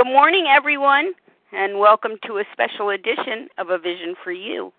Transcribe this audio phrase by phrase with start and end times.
[0.00, 1.12] Good morning, everyone,
[1.52, 4.72] and welcome to a special edition of A Vision for You.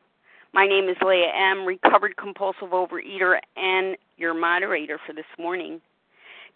[0.51, 5.79] My name is Leah M., recovered compulsive overeater, and your moderator for this morning.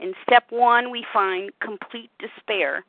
[0.00, 2.84] in step one, we find complete despair,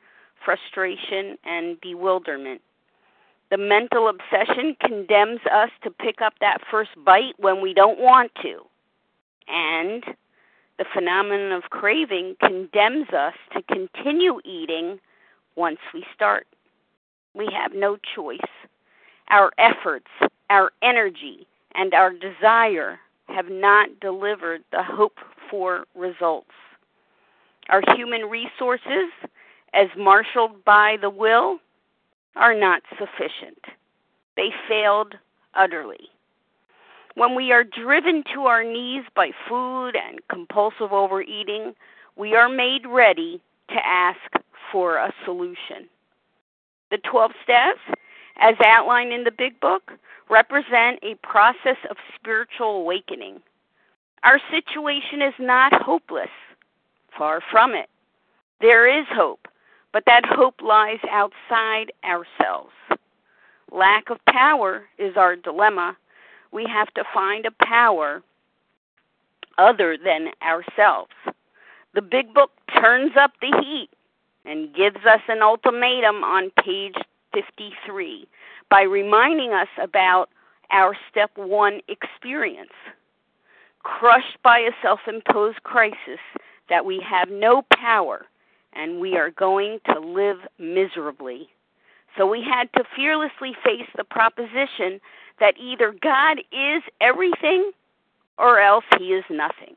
[0.46, 2.62] frustration, and bewilderment.
[3.52, 8.32] The mental obsession condemns us to pick up that first bite when we don't want
[8.44, 8.62] to.
[9.48, 10.04] And
[10.78, 15.00] the phenomenon of craving condemns us to continue eating
[15.56, 16.48] once we start.
[17.34, 18.40] We have no choice.
[19.30, 20.08] Our efforts,
[20.50, 25.20] our energy, and our desire have not delivered the hoped
[25.50, 26.52] for results.
[27.70, 29.12] Our human resources,
[29.74, 31.60] as marshaled by the will,
[32.36, 33.64] are not sufficient.
[34.36, 35.16] They failed
[35.54, 36.10] utterly.
[37.16, 41.74] When we are driven to our knees by food and compulsive overeating,
[42.16, 44.20] we are made ready to ask
[44.72, 45.90] for a solution.
[46.92, 47.80] The 12 steps,
[48.38, 49.92] as outlined in the Big Book,
[50.30, 53.42] represent a process of spiritual awakening.
[54.24, 56.30] Our situation is not hopeless.
[57.18, 57.90] Far from it.
[58.62, 59.48] There is hope,
[59.92, 62.72] but that hope lies outside ourselves.
[63.72, 65.98] Lack of power is our dilemma.
[66.52, 68.22] We have to find a power
[69.58, 71.12] other than ourselves.
[71.94, 73.90] The big book turns up the heat
[74.46, 76.96] and gives us an ultimatum on page
[77.34, 78.28] 53
[78.70, 80.30] by reminding us about
[80.72, 82.72] our step one experience.
[83.84, 86.20] Crushed by a self imposed crisis,
[86.70, 88.26] that we have no power
[88.74, 91.50] and we are going to live miserably.
[92.18, 95.00] So we had to fearlessly face the proposition
[95.40, 97.72] that either God is everything
[98.38, 99.76] or else he is nothing.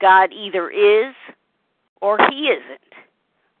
[0.00, 1.14] God either is
[2.00, 2.80] or he isn't.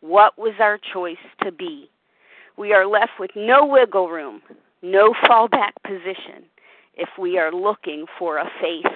[0.00, 1.90] What was our choice to be?
[2.56, 4.42] We are left with no wiggle room,
[4.82, 6.44] no fallback position
[6.94, 8.92] if we are looking for a faith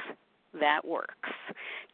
[0.59, 1.20] that works.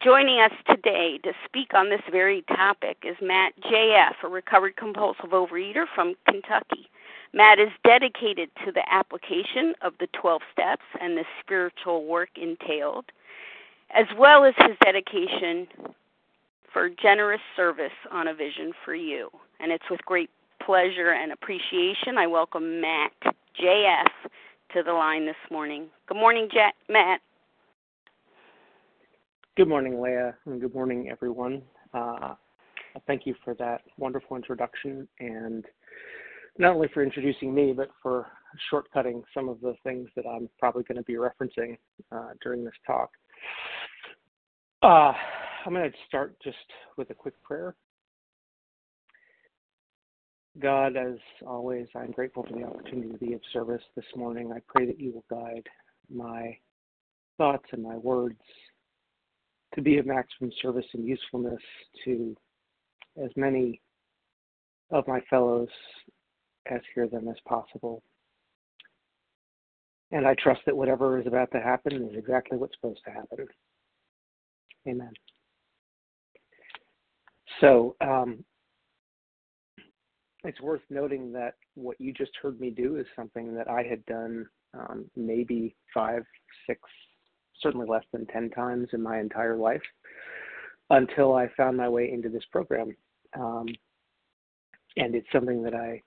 [0.03, 5.31] Joining us today to speak on this very topic is Matt J.F., a recovered compulsive
[5.31, 6.87] overeater from Kentucky.
[7.33, 13.05] Matt is dedicated to the application of the 12 steps and the spiritual work entailed,
[13.95, 15.67] as well as his dedication
[16.71, 19.29] for generous service on a vision for you.
[19.59, 20.29] And it's with great
[20.63, 23.13] pleasure and appreciation I welcome Matt
[23.59, 24.31] J.F.
[24.75, 25.87] to the line this morning.
[26.07, 27.19] Good morning, J- Matt.
[29.57, 31.63] Good morning, Leah, and good morning, everyone.
[31.91, 32.35] Uh,
[33.07, 35.65] thank you for that wonderful introduction, and
[36.59, 38.27] not only for introducing me, but for
[38.71, 41.75] shortcutting some of the things that I'm probably going to be referencing
[42.11, 43.09] uh, during this talk.
[44.83, 45.13] Uh,
[45.65, 46.55] I'm going to start just
[46.95, 47.73] with a quick prayer.
[50.59, 54.51] God, as always, I'm grateful for the opportunity to be of service this morning.
[54.55, 55.67] I pray that you will guide
[56.13, 56.55] my
[57.39, 58.37] thoughts and my words
[59.75, 61.61] to be of maximum service and usefulness
[62.05, 62.35] to
[63.23, 63.81] as many
[64.91, 65.69] of my fellows
[66.69, 68.01] as hear them as possible.
[70.11, 73.45] And I trust that whatever is about to happen is exactly what's supposed to happen.
[74.87, 75.11] Amen.
[77.59, 78.43] So, um,
[80.43, 84.05] it's worth noting that what you just heard me do is something that I had
[84.05, 86.23] done um, maybe five,
[86.65, 86.79] six,
[87.61, 89.81] certainly less than 10 times in my entire life
[90.89, 92.95] until I found my way into this program.
[93.37, 93.67] Um,
[94.95, 96.01] and it's something that I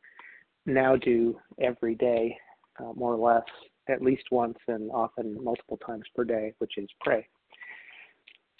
[0.66, 2.36] now do every day,
[2.78, 3.44] uh, more or less,
[3.88, 7.26] at least once and often multiple times per day, which is pray.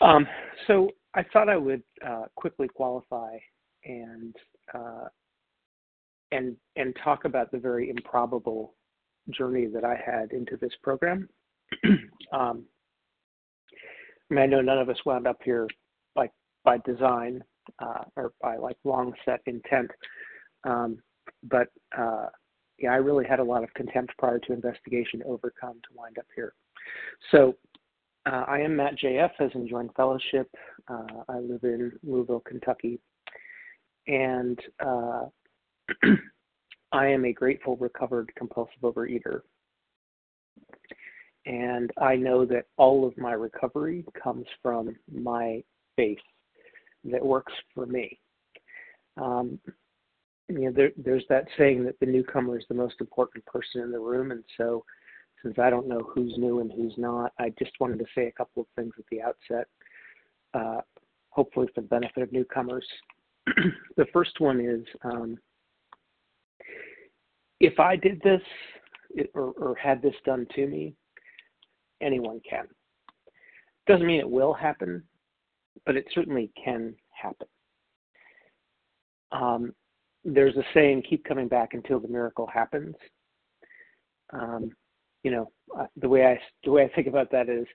[0.00, 0.26] Um,
[0.66, 3.36] so I thought I would uh, quickly qualify
[3.84, 4.34] and
[4.74, 5.08] uh,
[6.32, 8.74] and and talk about the very improbable
[9.30, 11.28] journey that I had into this program.
[12.32, 12.64] um,
[14.30, 15.66] I mean, I know none of us wound up here
[16.14, 16.30] by
[16.64, 17.42] by design
[17.78, 19.90] uh, or by like long set intent,
[20.64, 20.98] um,
[21.44, 22.26] but uh,
[22.78, 26.18] yeah, I really had a lot of contempt prior to investigation to overcome to wind
[26.18, 26.54] up here.
[27.30, 27.56] So
[28.26, 30.48] uh, I am Matt JF, as in Joint Fellowship.
[30.88, 33.00] Uh, I live in Louisville, Kentucky,
[34.06, 35.26] and uh,
[36.92, 39.42] I am a grateful, recovered compulsive overeater.
[41.46, 45.62] And I know that all of my recovery comes from my
[45.96, 46.18] faith
[47.04, 48.18] that works for me.
[49.16, 49.58] Um,
[50.48, 53.92] you know, there, there's that saying that the newcomer is the most important person in
[53.92, 54.84] the room, and so
[55.42, 58.32] since I don't know who's new and who's not, I just wanted to say a
[58.32, 59.68] couple of things at the outset,
[60.54, 60.80] uh,
[61.30, 62.86] hopefully for the benefit of newcomers.
[63.96, 65.38] the first one is um,
[67.60, 68.42] if I did this
[69.34, 70.94] or, or had this done to me,
[72.00, 72.66] anyone can.
[73.86, 75.02] Doesn't mean it will happen,
[75.86, 77.46] but it certainly can happen.
[79.32, 79.74] Um,
[80.24, 82.94] there's a saying, keep coming back until the miracle happens.
[84.32, 84.70] Um,
[85.22, 87.66] you know, uh, the way I the way I think about that is,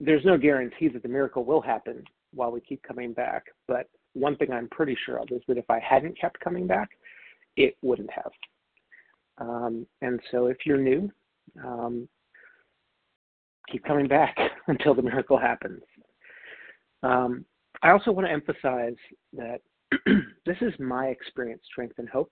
[0.00, 2.02] there's no guarantee that the miracle will happen
[2.32, 3.44] while we keep coming back.
[3.66, 6.90] But one thing I'm pretty sure of is that if I hadn't kept coming back,
[7.56, 8.32] it wouldn't have.
[9.38, 11.10] Um, and so if you're new,
[11.64, 12.08] um,
[13.70, 14.36] keep coming back
[14.68, 15.82] until the miracle happens.
[17.02, 17.44] Um,
[17.82, 18.96] I also want to emphasize
[19.32, 19.60] that
[20.46, 22.30] this is my experience, strength, and hope.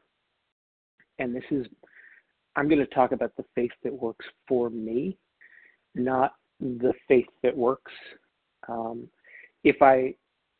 [1.19, 1.67] And this is,
[2.56, 5.17] I'm going to talk about the faith that works for me,
[5.94, 7.93] not the faith that works.
[8.69, 9.08] Um,
[9.64, 10.14] if I,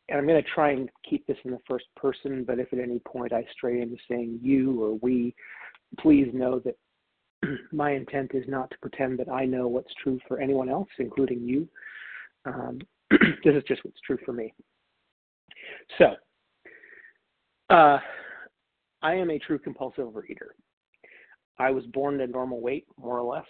[0.09, 2.79] and I'm going to try and keep this in the first person, but if at
[2.79, 5.35] any point I stray into saying you or we,
[6.01, 6.77] please know that
[7.73, 11.43] my intent is not to pretend that I know what's true for anyone else, including
[11.43, 11.69] you.
[12.45, 12.81] Um,
[13.11, 14.53] this is just what's true for me.
[15.99, 16.15] So,
[17.71, 17.99] uh,
[19.03, 20.51] I am a true compulsive overeater.
[21.59, 23.47] I was born at normal weight, more or less,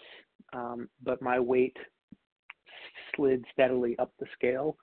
[0.53, 1.77] um, but my weight
[3.15, 4.77] slid steadily up the scale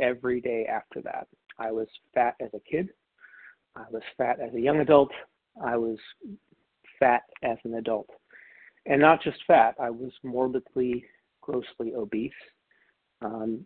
[0.00, 1.26] every day after that.
[1.58, 2.90] I was fat as a kid.
[3.74, 5.10] I was fat as a young adult.
[5.64, 5.98] I was
[7.00, 8.08] fat as an adult.
[8.88, 11.04] And not just fat, I was morbidly,
[11.42, 12.32] grossly obese
[13.20, 13.64] um,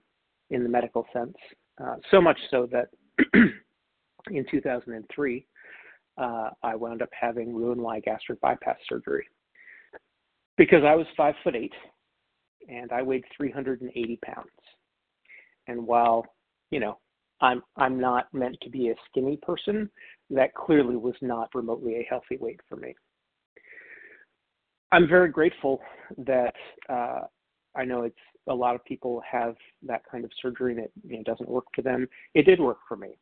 [0.50, 1.36] in the medical sense.
[1.82, 2.88] Uh, so much so that
[4.30, 5.46] in 2003,
[6.18, 9.26] uh, I wound up having Roux-en-Y gastric bypass surgery
[10.58, 11.72] because I was five foot eight
[12.68, 14.48] and I weighed 380 pounds.
[15.68, 16.26] And while,
[16.70, 16.98] you know,
[17.40, 19.88] I'm I'm not meant to be a skinny person,
[20.30, 22.94] that clearly was not remotely a healthy weight for me.
[24.92, 25.80] I'm very grateful
[26.18, 26.54] that
[26.88, 27.22] uh,
[27.74, 28.14] I know it's
[28.48, 29.56] a lot of people have
[29.86, 32.06] that kind of surgery and it you know, doesn't work for them.
[32.34, 33.16] It did work for me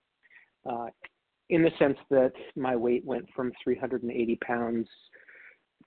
[0.69, 0.89] uh,
[1.49, 4.89] in the sense that my weight went from 380 pounds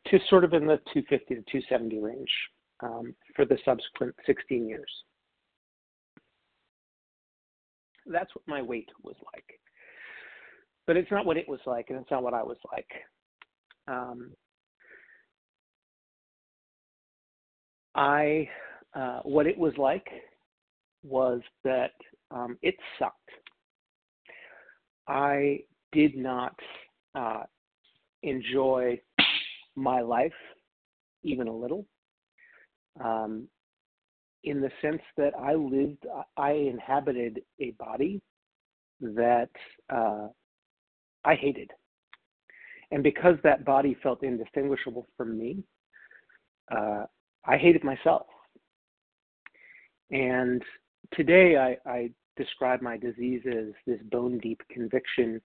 [0.08, 2.30] to sort of in the 250 to 270 range
[2.82, 4.90] um, for the subsequent 16 years.
[8.06, 9.60] That's what my weight was like.
[10.88, 12.90] But it's not what it was like, and it's not what I was like.
[13.88, 14.32] Um,
[17.96, 18.48] I,
[18.94, 20.08] uh, what it was like
[21.04, 21.92] was that
[22.32, 23.18] um, it sucked.
[25.08, 25.60] I
[25.92, 26.56] did not
[27.14, 27.44] uh,
[28.24, 29.00] enjoy
[29.76, 30.32] my life
[31.24, 31.86] even a little.
[33.04, 33.48] Um,
[34.44, 36.06] in the sense that I lived,
[36.38, 38.22] I inhabited a body
[39.02, 39.50] that
[39.90, 40.28] uh,
[41.24, 41.72] I hated.
[42.92, 45.64] And because that body felt indistinguishable from me,
[46.72, 47.06] uh,
[47.46, 48.26] I hated myself.
[50.12, 50.62] And
[51.14, 55.42] today I, I describe my disease as this bone deep conviction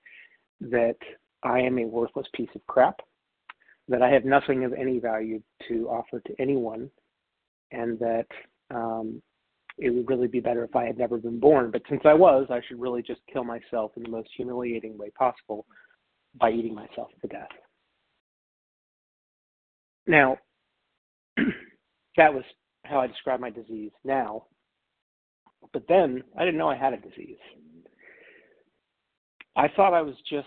[0.61, 0.97] that
[1.43, 3.01] I am a worthless piece of crap,
[3.89, 6.91] that I have nothing of any value to offer to anyone,
[7.71, 8.27] and that
[8.71, 9.23] um,
[9.79, 11.71] it would really be better if I had never been born.
[11.71, 15.11] But since I was, I should really just kill myself in the most humiliating way
[15.11, 15.67] possible
[16.39, 17.49] by eating myself to death.
[20.07, 20.39] Now,
[22.17, 22.45] that was
[22.85, 24.45] how I describe my disease now.
[25.73, 27.37] But then I didn't know I had a disease.
[29.57, 30.47] I thought I was just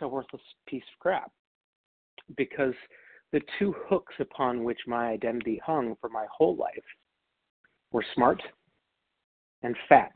[0.00, 1.30] a worthless piece of crap
[2.36, 2.74] because
[3.32, 6.84] the two hooks upon which my identity hung for my whole life
[7.92, 8.42] were smart
[9.62, 10.12] and fat.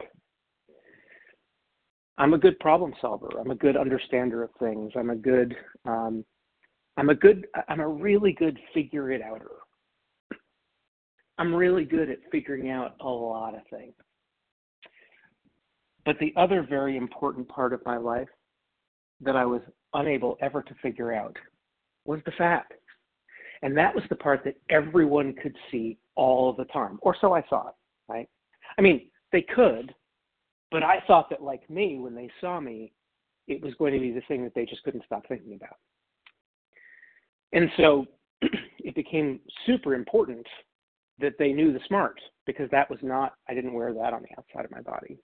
[2.19, 3.31] I'm a good problem solver.
[3.41, 4.93] I'm a good understander of things.
[4.95, 6.25] I'm a good, um,
[6.99, 9.51] I'm a good, I'm a really good figure it outer.
[11.41, 13.95] I'm really good at figuring out a lot of things.
[16.05, 18.29] But the other very important part of my life
[19.23, 19.63] that I was
[19.95, 21.35] unable ever to figure out
[22.05, 22.67] was the fat.
[23.63, 27.41] And that was the part that everyone could see all the time, or so I
[27.43, 27.75] thought,
[28.07, 28.29] right?
[28.79, 29.95] I mean, they could,
[30.71, 32.93] but I thought that, like me, when they saw me,
[33.49, 35.77] it was going to be the thing that they just couldn't stop thinking about.
[37.53, 38.07] And so
[38.79, 40.47] it became super important
[41.21, 44.39] that they knew the smart because that was not, I didn't wear that on the
[44.39, 45.19] outside of my body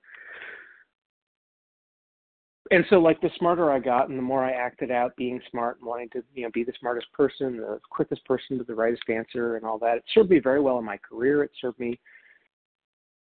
[2.71, 5.79] and so like the smarter I got and the more I acted out being smart
[5.79, 9.03] and wanting to, you know, be the smartest person, the quickest person to the rightest
[9.09, 11.43] answer and all that, it served me very well in my career.
[11.43, 11.99] It served me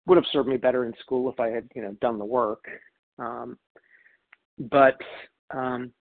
[0.06, 2.64] would have served me better in school if I had, you know, done the work.
[3.20, 3.56] Um,
[4.58, 5.00] but
[5.50, 5.92] um,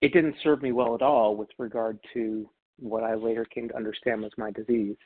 [0.00, 2.48] it didn't serve me well at all with regard to
[2.78, 4.96] what I later came to understand was my disease.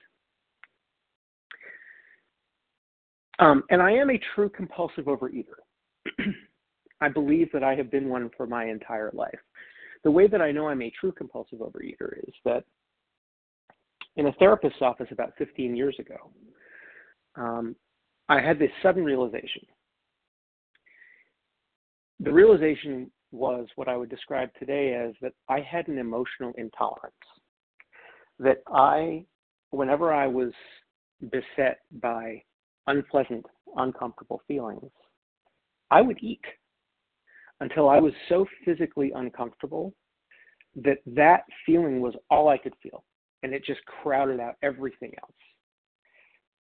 [3.39, 5.61] Um, and I am a true compulsive overeater.
[7.01, 9.39] I believe that I have been one for my entire life.
[10.05, 12.65] The way that I know I'm a true compulsive overeater is that
[14.17, 16.31] in a therapist's office about 15 years ago,
[17.35, 17.77] um,
[18.29, 19.63] I had this sudden realization.
[22.21, 27.15] The realization was what I would describe today as that I had an emotional intolerance.
[28.39, 29.25] That I,
[29.71, 30.53] whenever I was
[31.31, 32.43] beset by
[32.87, 33.45] unpleasant,
[33.77, 34.91] uncomfortable feelings,
[35.91, 36.45] I would eat
[37.61, 39.93] until I was so physically uncomfortable
[40.77, 43.05] that that feeling was all I could feel.
[43.43, 45.33] And it just crowded out everything else.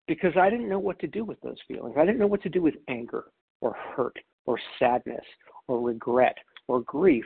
[0.06, 1.96] Because I didn't know what to do with those feelings.
[1.98, 3.24] I didn't know what to do with anger
[3.60, 4.16] or hurt
[4.46, 5.24] or sadness
[5.66, 6.36] or regret
[6.68, 7.24] or grief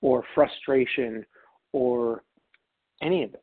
[0.00, 1.24] or frustration
[1.72, 2.22] or
[3.02, 3.42] any of it.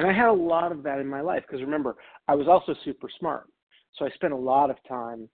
[0.00, 1.94] And I had a lot of that in my life because remember,
[2.26, 3.50] I was also super smart.
[3.96, 5.28] So I spent a lot of time,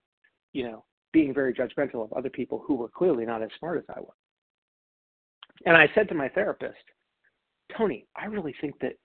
[0.51, 0.83] you know,
[1.13, 4.13] being very judgmental of other people who were clearly not as smart as I was.
[5.65, 6.83] And I said to my therapist,
[7.77, 8.95] Tony, I really think that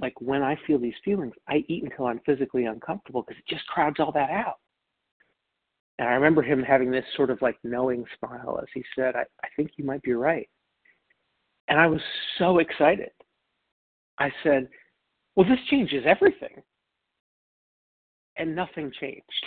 [0.00, 3.68] like when I feel these feelings, I eat until I'm physically uncomfortable because it just
[3.68, 4.58] crowds all that out.
[6.00, 9.22] And I remember him having this sort of like knowing smile as he said, I,
[9.44, 10.48] I think you might be right.
[11.68, 12.00] And I was
[12.36, 13.10] so excited.
[14.18, 14.68] I said,
[15.36, 16.62] Well, this changes everything.
[18.36, 19.44] And nothing changed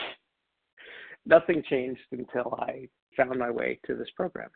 [1.28, 4.50] nothing changed until I found my way to this program.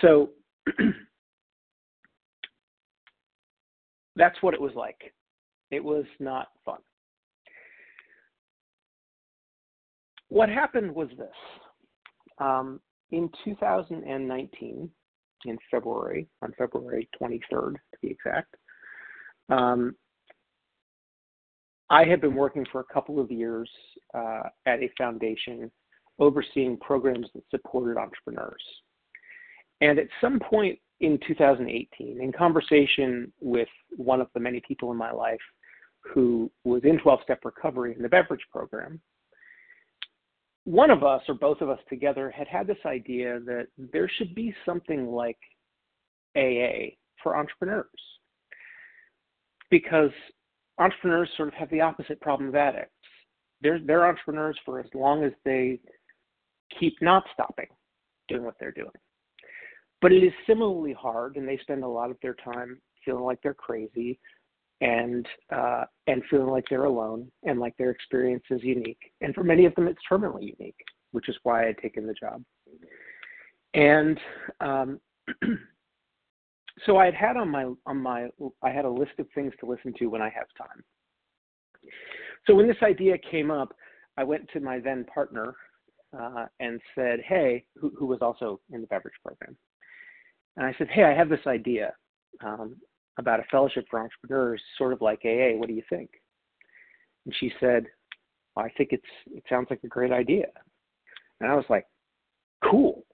[0.00, 0.30] So
[4.16, 5.12] that's what it was like.
[5.70, 6.78] It was not fun.
[10.28, 11.28] What happened was this.
[12.38, 14.90] Um, in 2019,
[15.44, 18.54] in February, on February 23rd to be exact,
[19.48, 19.94] um,
[21.90, 23.70] I had been working for a couple of years
[24.14, 25.70] uh, at a foundation
[26.18, 28.62] overseeing programs that supported entrepreneurs.
[29.80, 34.96] And at some point in 2018, in conversation with one of the many people in
[34.96, 35.40] my life
[36.14, 39.00] who was in 12 step recovery in the beverage program,
[40.64, 44.34] one of us or both of us together had had this idea that there should
[44.34, 45.38] be something like
[46.36, 47.86] AA for entrepreneurs.
[49.72, 50.10] Because
[50.78, 52.92] entrepreneurs sort of have the opposite problem of addicts.
[53.62, 55.80] They're, they're entrepreneurs for as long as they
[56.78, 57.68] keep not stopping
[58.28, 58.90] doing what they're doing.
[60.02, 63.38] But it is similarly hard, and they spend a lot of their time feeling like
[63.42, 64.18] they're crazy
[64.82, 68.98] and uh, and feeling like they're alone and like their experience is unique.
[69.20, 72.14] And for many of them, it's terminally unique, which is why I had taken the
[72.14, 72.42] job.
[73.74, 74.20] And
[74.60, 75.00] um,
[76.86, 78.28] so I had had on my on my
[78.62, 80.82] I had a list of things to listen to when I have time.
[82.46, 83.74] So when this idea came up,
[84.16, 85.54] I went to my then partner
[86.18, 89.56] uh, and said, "Hey," who, who, was also in the beverage program,
[90.56, 91.94] and I said, "Hey, I have this idea
[92.44, 92.76] um,
[93.18, 95.56] about a fellowship for entrepreneurs, sort of like AA.
[95.56, 96.10] What do you think?"
[97.24, 97.86] And she said,
[98.56, 100.46] well, "I think it's it sounds like a great idea,"
[101.40, 101.86] and I was like,
[102.64, 103.04] "Cool.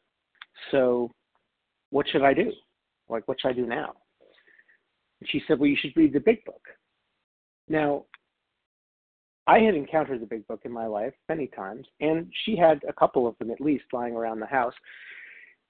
[0.71, 1.11] So,
[1.91, 2.53] what should I do?"
[3.09, 3.95] Like, what should I do now?
[5.21, 6.63] And she said, Well, you should read the big book.
[7.69, 8.05] Now,
[9.47, 12.93] I had encountered the big book in my life many times, and she had a
[12.93, 14.75] couple of them at least lying around the house.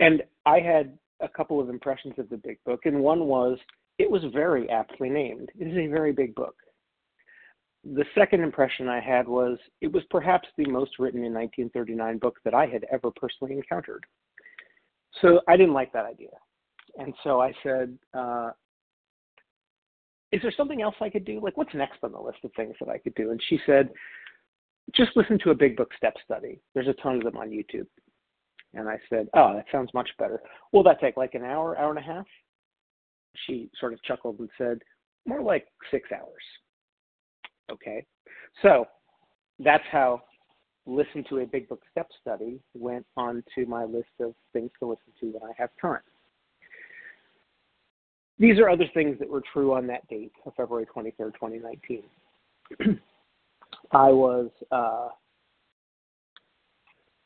[0.01, 3.59] And I had a couple of impressions of the big book, and one was
[3.99, 5.51] it was very aptly named.
[5.59, 6.55] It is a very big book.
[7.85, 12.37] The second impression I had was it was perhaps the most written in 1939 book
[12.45, 14.05] that I had ever personally encountered.
[15.21, 16.31] So I didn't like that idea.
[16.99, 18.51] And so I said, uh,
[20.33, 21.41] is there something else I could do?
[21.43, 23.31] Like, what's next on the list of things that I could do?
[23.31, 23.89] And she said,
[24.95, 26.61] just listen to a big book step study.
[26.75, 27.87] There's a ton of them on YouTube.
[28.75, 30.41] And I said, Oh, that sounds much better.
[30.73, 32.27] Will that take like an hour, hour and a half?
[33.47, 34.79] She sort of chuckled and said,
[35.27, 36.43] More like six hours.
[37.71, 38.05] Okay.
[38.63, 38.87] So
[39.59, 40.23] that's how
[40.87, 45.13] listen to a big book step study went onto my list of things to listen
[45.21, 46.01] to when I have time.
[48.39, 52.03] These are other things that were true on that date of February 23rd, 2019.
[53.93, 55.09] I was uh,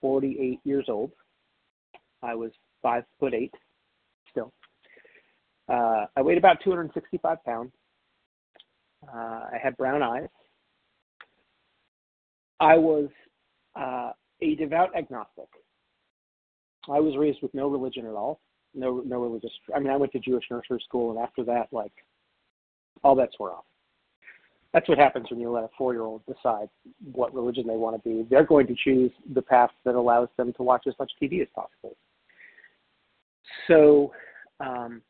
[0.00, 1.12] 48 years old.
[2.22, 2.50] I was
[2.82, 3.54] five foot eight
[4.30, 4.52] still.
[5.68, 7.72] Uh, I weighed about 265 pounds.
[9.06, 10.28] Uh, I had brown eyes.
[12.60, 13.08] I was
[13.74, 15.48] uh, a devout agnostic.
[16.88, 18.40] I was raised with no religion at all,
[18.74, 19.50] no no religious.
[19.74, 21.92] I mean, I went to Jewish nursery school, and after that, like,
[23.02, 23.64] all bets were off.
[24.72, 26.68] That's what happens when you let a four-year-old decide
[27.12, 28.26] what religion they want to be.
[28.30, 31.48] They're going to choose the path that allows them to watch as much TV as
[31.54, 31.94] possible.
[33.68, 34.12] So,
[34.60, 35.02] um,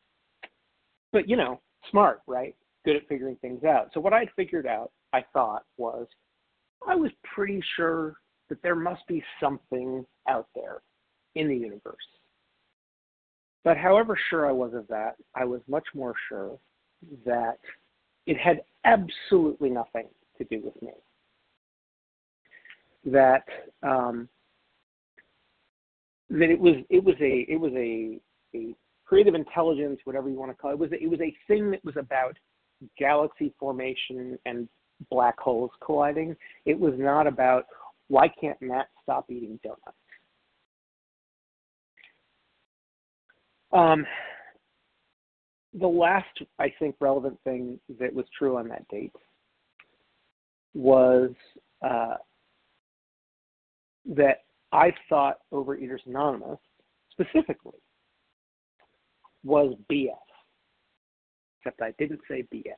[1.13, 2.55] but you know, smart, right?
[2.83, 3.91] Good at figuring things out.
[3.93, 6.07] So what I'd figured out, I thought, was
[6.85, 8.17] I was pretty sure
[8.49, 10.81] that there must be something out there
[11.35, 11.95] in the universe.
[13.63, 16.57] But however sure I was of that, I was much more sure
[17.25, 17.59] that
[18.25, 20.91] it had absolutely nothing to do with me.
[23.05, 23.43] That
[23.81, 24.29] um,
[26.29, 28.19] that it was it was a it was a,
[28.55, 30.73] a creative intelligence, whatever you want to call it.
[30.73, 32.37] It was a, it was a thing that was about
[32.97, 34.67] galaxy formation and
[35.09, 36.35] black holes colliding.
[36.65, 37.65] It was not about
[38.07, 39.97] why can't Matt stop eating donuts.
[43.73, 44.05] Um,
[45.73, 46.27] the last,
[46.59, 49.15] I think, relevant thing that was true on that date
[50.75, 51.31] was
[51.81, 52.15] uh,
[54.05, 56.59] that I thought Overeaters Anonymous
[57.11, 57.79] specifically
[59.43, 60.09] was BS,
[61.59, 62.73] except I didn't say BS.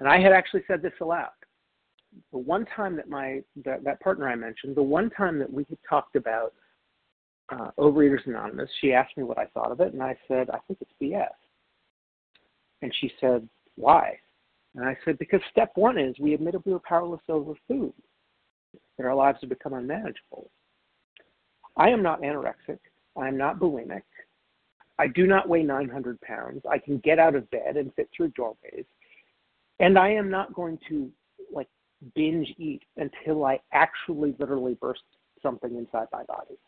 [0.00, 1.30] And I had actually said this aloud.
[2.32, 5.64] The one time that my that, that partner I mentioned, the one time that we
[5.68, 6.52] had talked about
[7.50, 10.58] uh, Overeaters Anonymous, she asked me what I thought of it, and I said I
[10.66, 11.28] think it's BS.
[12.82, 14.18] And she said, Why?
[14.74, 17.92] And I said, Because step one is we admitted we were powerless over food,
[18.96, 20.50] that our lives have become unmanageable.
[21.76, 22.78] I am not anorexic.
[23.16, 24.02] I am not bulimic.
[24.98, 26.62] I do not weigh 900 pounds.
[26.70, 28.84] I can get out of bed and fit through doorways.
[29.80, 31.10] And I am not going to
[31.52, 31.68] like
[32.14, 35.02] binge eat until I actually literally burst
[35.42, 36.58] something inside my body.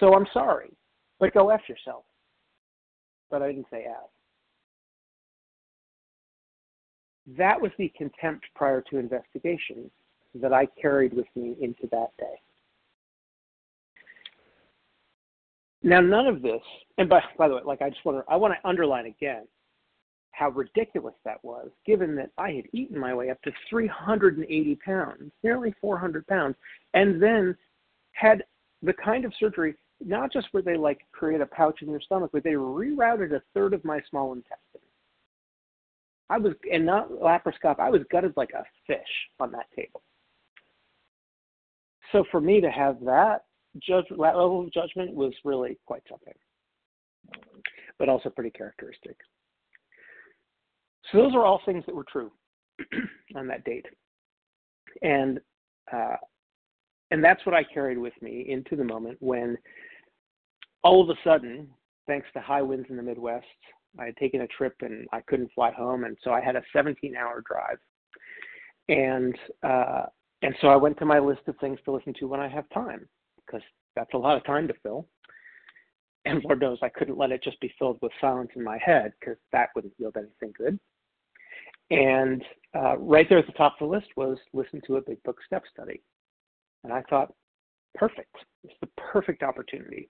[0.00, 0.70] So I'm sorry,
[1.20, 2.04] but go F yourself.
[3.30, 4.10] But I didn't say F.
[7.38, 9.90] That was the contempt prior to investigation
[10.34, 12.40] that I carried with me into that day.
[15.82, 16.62] Now, none of this,
[16.96, 19.44] and by, by the way, like I just want to, I want to underline again
[20.32, 25.30] how ridiculous that was, given that I had eaten my way up to 380 pounds,
[25.42, 26.56] nearly 400 pounds,
[26.94, 27.54] and then
[28.12, 28.42] had
[28.82, 32.30] the kind of surgery, not just where they like create a pouch in your stomach,
[32.32, 34.80] but they rerouted a third of my small intestine.
[36.30, 38.98] I was, and not laparoscopic, I was gutted like a fish
[39.38, 40.02] on that table.
[42.12, 43.44] So for me to have that
[43.82, 46.34] judge, level of judgment was really quite something,
[47.98, 49.16] but also pretty characteristic.
[51.10, 52.32] So those are all things that were true
[53.36, 53.86] on that date,
[55.02, 55.40] and
[55.92, 56.16] uh,
[57.10, 59.56] and that's what I carried with me into the moment when
[60.82, 61.68] all of a sudden,
[62.06, 63.46] thanks to high winds in the Midwest,
[63.98, 66.62] I had taken a trip and I couldn't fly home, and so I had a
[66.74, 67.78] 17-hour drive,
[68.88, 70.06] and uh,
[70.42, 72.68] and so I went to my list of things to listen to when I have
[72.70, 73.08] time,
[73.46, 73.62] because
[73.96, 75.06] that's a lot of time to fill.
[76.26, 79.12] And Lord knows I couldn't let it just be filled with silence in my head,
[79.20, 80.78] because that wouldn't yield anything good.
[81.90, 82.42] And
[82.74, 85.38] uh, right there at the top of the list was listen to a big book
[85.46, 86.02] step study.
[86.84, 87.32] And I thought,
[87.94, 88.34] perfect.
[88.62, 90.08] It's the perfect opportunity.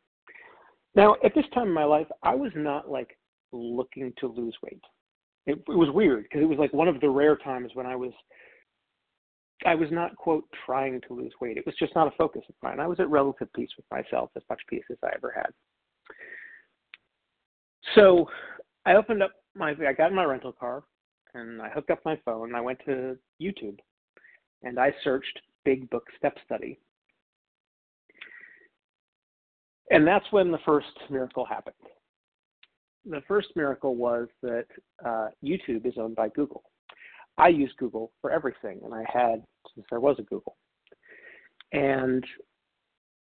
[0.94, 3.16] Now, at this time in my life, I was not like
[3.52, 4.82] looking to lose weight.
[5.46, 7.96] It, it was weird because it was like one of the rare times when I
[7.96, 8.12] was
[9.66, 11.56] I was not quote trying to lose weight.
[11.56, 12.80] It was just not a focus of mine.
[12.80, 15.50] I was at relative peace with myself, as much peace as I ever had.
[17.94, 18.28] So
[18.84, 20.82] I opened up my I got in my rental car
[21.34, 23.78] and I hooked up my phone and I went to YouTube
[24.62, 26.78] and I searched Big Book Step Study.
[29.90, 31.74] And that's when the first miracle happened.
[33.06, 34.66] The first miracle was that
[35.04, 36.62] uh, YouTube is owned by Google.
[37.36, 39.42] I use Google for everything, and I had
[39.74, 40.56] since there was a Google.
[41.72, 42.24] And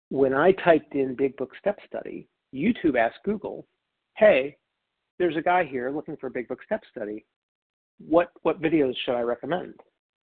[0.09, 3.65] when I typed in Big Book Step Study, YouTube asked Google,
[4.17, 4.57] "Hey,
[5.17, 7.25] there's a guy here looking for a Big Book Step Study.
[7.97, 9.79] What what videos should I recommend?"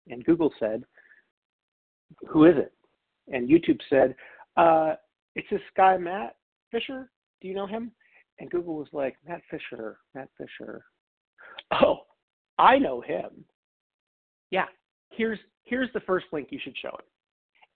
[0.08, 0.84] And Google said,
[2.28, 2.72] "Who is it?"
[3.28, 4.14] And YouTube said,
[4.56, 4.96] uh,
[5.34, 6.36] "It's this guy Matt
[6.70, 7.10] Fisher.
[7.40, 7.92] Do you know him?"
[8.38, 10.84] And Google was like, "Matt Fisher, Matt Fisher.
[11.70, 12.06] Oh,
[12.58, 13.44] I know him.
[14.50, 14.66] Yeah,
[15.10, 17.06] here's here's the first link you should show him."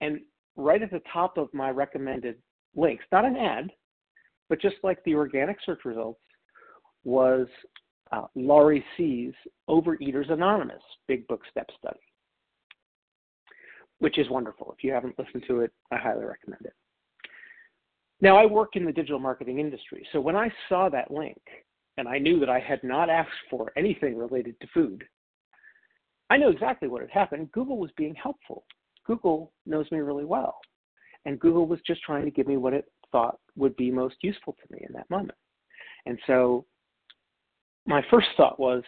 [0.01, 0.21] And
[0.57, 2.37] right at the top of my recommended
[2.75, 3.73] links, not an ad,
[4.49, 6.21] but just like the organic search results,
[7.05, 7.47] was
[8.13, 9.33] uh, Laurie C's
[9.69, 12.01] Overeaters Anonymous Big Book Step Study,
[14.05, 14.71] which is wonderful.
[14.77, 16.75] If you haven't listened to it, I highly recommend it.
[18.21, 21.41] Now, I work in the digital marketing industry, so when I saw that link
[21.97, 25.05] and I knew that I had not asked for anything related to food,
[26.29, 27.51] I know exactly what had happened.
[27.53, 28.67] Google was being helpful.
[29.07, 30.59] Google knows me really well.
[31.25, 34.53] And Google was just trying to give me what it thought would be most useful
[34.53, 35.39] to me in that moment.
[36.05, 36.67] And so
[37.87, 38.83] my first thought was,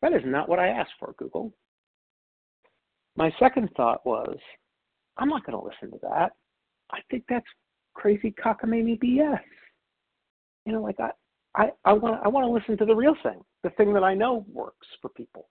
[0.00, 1.52] that is not what I asked for, Google.
[3.16, 4.38] My second thought was,
[5.16, 6.32] I'm not going to listen to that.
[6.92, 7.46] I think that's
[7.94, 9.40] crazy cockamamie BS.
[10.66, 11.10] You know, like I,
[11.54, 14.14] I, I want, I want to listen to the real thing, the thing that I
[14.14, 15.48] know works for people.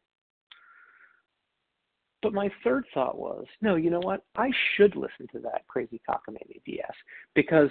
[2.21, 4.21] But my third thought was, no, you know what?
[4.35, 6.93] I should listen to that crazy cockamamie BS
[7.33, 7.69] because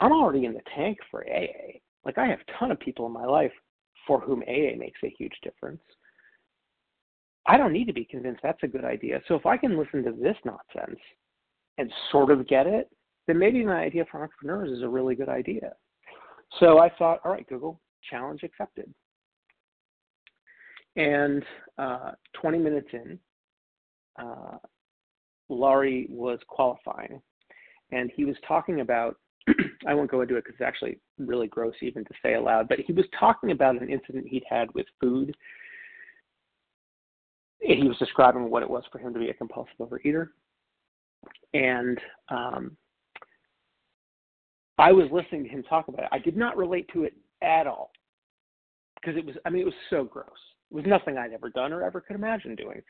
[0.00, 1.78] I'm already in the tank for AA.
[2.04, 3.52] Like I have a ton of people in my life
[4.06, 5.80] for whom AA makes a huge difference.
[7.46, 9.20] I don't need to be convinced that's a good idea.
[9.28, 11.00] So if I can listen to this nonsense
[11.78, 12.88] and sort of get it,
[13.26, 15.72] then maybe my idea for entrepreneurs is a really good idea.
[16.60, 17.80] So I thought, all right, Google,
[18.10, 18.92] challenge accepted.
[20.96, 21.42] And
[21.78, 23.18] uh, 20 minutes in,
[24.18, 24.58] uh,
[25.48, 27.20] Laurie was qualifying,
[27.90, 29.16] and he was talking about.
[29.86, 32.68] I won't go into it because it's actually really gross even to say aloud.
[32.68, 35.36] But he was talking about an incident he'd had with food.
[37.60, 40.28] He was describing what it was for him to be a compulsive overeater,
[41.54, 42.76] and um,
[44.78, 46.08] I was listening to him talk about it.
[46.12, 47.90] I did not relate to it at all
[48.96, 49.36] because it was.
[49.44, 50.26] I mean, it was so gross.
[50.70, 52.82] It was nothing I'd ever done or ever could imagine doing.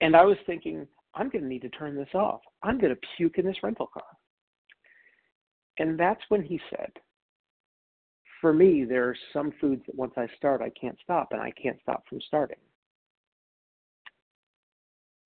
[0.00, 2.40] And I was thinking, I'm going to need to turn this off.
[2.62, 4.02] I'm going to puke in this rental car.
[5.78, 6.90] And that's when he said,
[8.42, 11.52] For me, there are some foods that once I start, I can't stop, and I
[11.52, 12.58] can't stop from starting.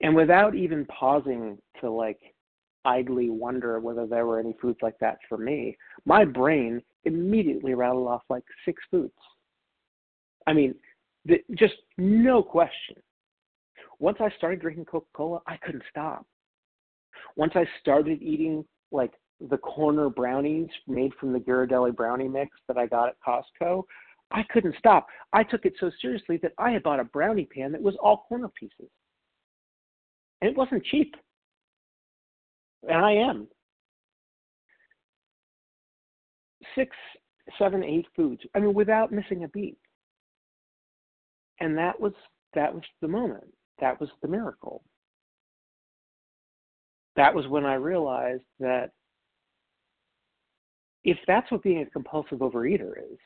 [0.03, 2.21] And without even pausing to like
[2.85, 8.07] idly wonder whether there were any foods like that for me, my brain immediately rattled
[8.07, 9.15] off like six foods.
[10.47, 10.75] I mean,
[11.25, 12.97] the, just no question.
[13.99, 16.27] Once I started drinking Coca Cola, I couldn't stop.
[17.37, 22.79] Once I started eating like the corner brownies made from the Ghirardelli brownie mix that
[22.79, 23.83] I got at Costco,
[24.31, 25.07] I couldn't stop.
[25.33, 28.25] I took it so seriously that I had bought a brownie pan that was all
[28.29, 28.91] corner pieces.
[30.41, 31.15] And it wasn't cheap.
[32.89, 33.49] And I am.
[36.75, 36.95] Six,
[37.59, 38.43] seven, eight foods.
[38.55, 39.79] I mean, without missing a beat.
[41.61, 42.13] And that was
[42.55, 43.45] that was the moment.
[43.81, 44.83] That was the miracle.
[47.17, 48.91] That was when I realized that
[51.07, 53.19] if that's what being a compulsive overeater is,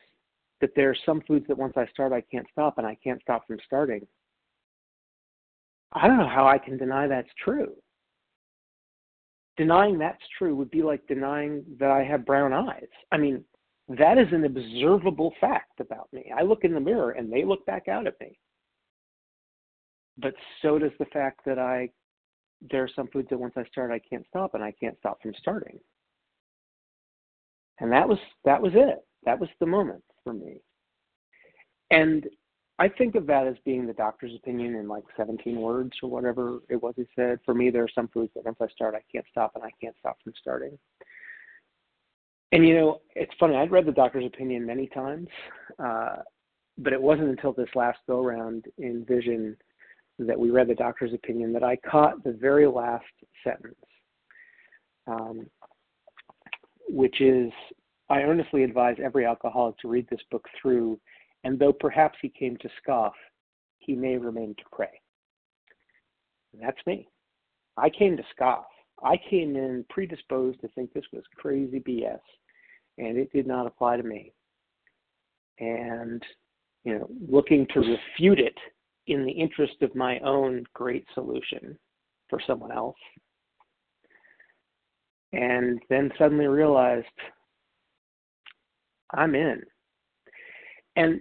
[0.61, 3.21] that there are some foods that once I start, I can't stop, and I can't
[3.23, 4.07] stop from starting.
[5.93, 7.73] I don't know how I can deny that's true.
[9.57, 12.87] Denying that's true would be like denying that I have brown eyes.
[13.11, 13.45] I mean,
[13.89, 16.31] that is an observable fact about me.
[16.37, 18.39] I look in the mirror and they look back out at me
[20.21, 21.91] but so does the fact that I
[22.71, 25.21] there are some foods that once I start I can't stop and I can't stop
[25.23, 25.79] from starting.
[27.81, 29.05] And that was that was it.
[29.25, 30.61] That was the moment for me.
[31.91, 32.27] And
[32.79, 36.61] I think of that as being the doctor's opinion in like 17 words or whatever
[36.71, 37.39] it was he said.
[37.45, 39.71] For me, there are some foods that once I start, I can't stop and I
[39.83, 40.79] can't stop from starting.
[42.53, 43.57] And you know, it's funny.
[43.57, 45.29] I'd read the doctor's opinion many times,
[45.79, 46.17] uh,
[46.79, 49.57] but it wasn't until this last go round in Vision
[50.19, 53.05] that we read the doctor's opinion that I caught the very last
[53.45, 53.75] sentence,
[55.07, 55.47] um,
[56.91, 57.51] which is
[58.09, 60.99] I earnestly advise every alcoholic to read this book through,
[61.45, 63.15] and though perhaps he came to scoff,
[63.79, 65.01] he may remain to pray.
[66.53, 67.09] And that's me.
[67.77, 68.67] I came to scoff.
[69.03, 72.19] I came in predisposed to think this was crazy BS,
[72.99, 74.33] and it did not apply to me.
[75.59, 76.23] And,
[76.85, 78.59] you know, looking to refute it
[79.07, 81.79] in the interest of my own great solution
[82.29, 82.97] for someone else.
[85.33, 87.07] And then suddenly realized
[89.13, 89.63] I'm in.
[90.97, 91.21] And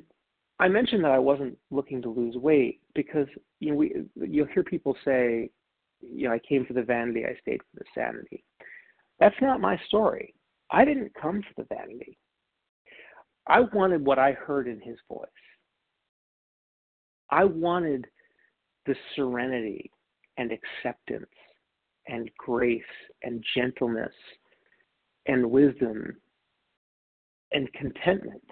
[0.60, 3.28] I mentioned that I wasn't looking to lose weight because
[3.60, 5.50] you know we you'll hear people say,
[6.02, 8.44] you know, I came for the vanity, I stayed for the sanity.
[9.20, 10.34] That's not my story.
[10.72, 12.18] I didn't come for the vanity.
[13.48, 15.28] I wanted what I heard in his voice.
[17.32, 18.06] I wanted
[18.86, 19.92] the serenity
[20.38, 21.26] and acceptance
[22.10, 22.82] and grace
[23.24, 24.14] and gentleness
[25.28, 26.16] and wisdom
[27.52, 28.44] and contentment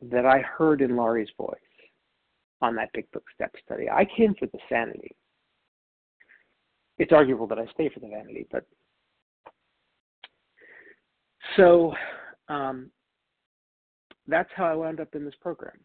[0.00, 1.56] that I heard in Laurie's voice
[2.62, 3.88] on that Big Book Step study.
[3.90, 5.14] I came for the sanity.
[6.98, 8.64] It's arguable that I stay for the vanity, but
[11.56, 11.92] so
[12.48, 12.90] um,
[14.26, 15.78] that's how I wound up in this program.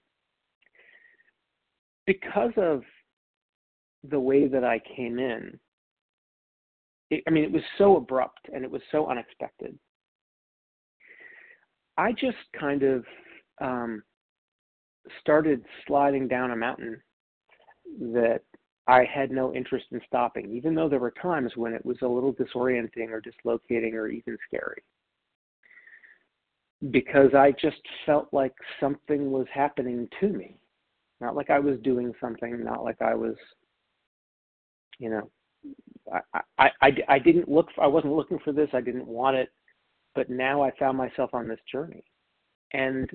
[2.06, 2.84] Because of
[4.10, 5.60] the way that I came in,
[7.12, 9.78] it, I mean, it was so abrupt and it was so unexpected.
[11.98, 13.06] I just kind of
[13.60, 14.02] um,
[15.20, 17.00] started sliding down a mountain
[18.00, 18.42] that
[18.88, 22.08] I had no interest in stopping, even though there were times when it was a
[22.08, 24.82] little disorienting or dislocating or even scary.
[26.90, 30.56] Because I just felt like something was happening to me.
[31.20, 33.36] Not like I was doing something, not like I was,
[34.98, 35.30] you know,
[36.12, 36.42] I,
[36.82, 39.50] I, I, didn't look, I wasn't looking for this, I didn't want it,
[40.16, 42.04] but now I found myself on this journey.
[42.74, 43.10] And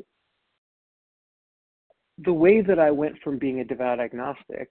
[2.24, 4.70] the way that I went from being a devout agnostic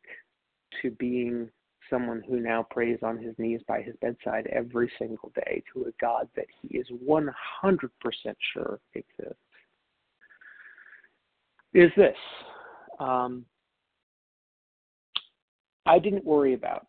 [0.81, 1.49] to being
[1.89, 5.91] someone who now prays on his knees by his bedside every single day to a
[6.01, 7.19] God that he is 100%
[8.53, 9.37] sure exists
[11.75, 12.15] is this.
[12.99, 13.45] Um,
[15.85, 16.87] I didn't worry about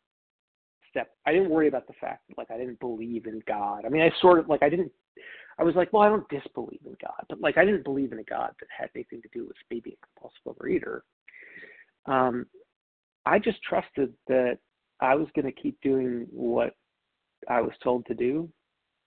[0.97, 1.11] step.
[1.27, 3.85] I didn't worry about the fact that like I didn't believe in God.
[3.85, 4.91] I mean, I sort of like I didn't
[5.59, 8.19] I was like, well, I don't disbelieve in God, but like I didn't believe in
[8.19, 11.01] a God that had anything to do with me being a compulsive overeater.
[12.07, 12.47] Um,
[13.25, 14.59] I just trusted that
[15.01, 16.75] I was going to keep doing what
[17.49, 18.49] I was told to do,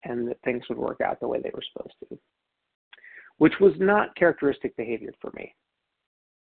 [0.04, 2.20] and that things would work out the way they were supposed to,
[3.40, 5.54] which was not characteristic behavior for me.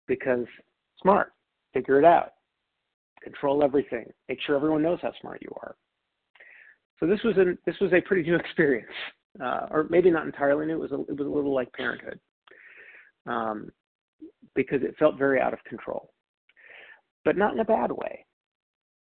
[0.06, 0.46] Because
[1.00, 1.32] smart,
[1.72, 2.32] figure it out,
[3.22, 5.76] control everything, make sure everyone knows how smart you are.
[6.98, 8.92] So this was a this was a pretty new experience
[9.38, 10.82] uh, or maybe not entirely new.
[10.82, 12.18] It was a, it was a little like parenthood,
[13.26, 13.70] um,
[14.54, 16.10] because it felt very out of control,
[17.24, 18.24] but not in a bad way,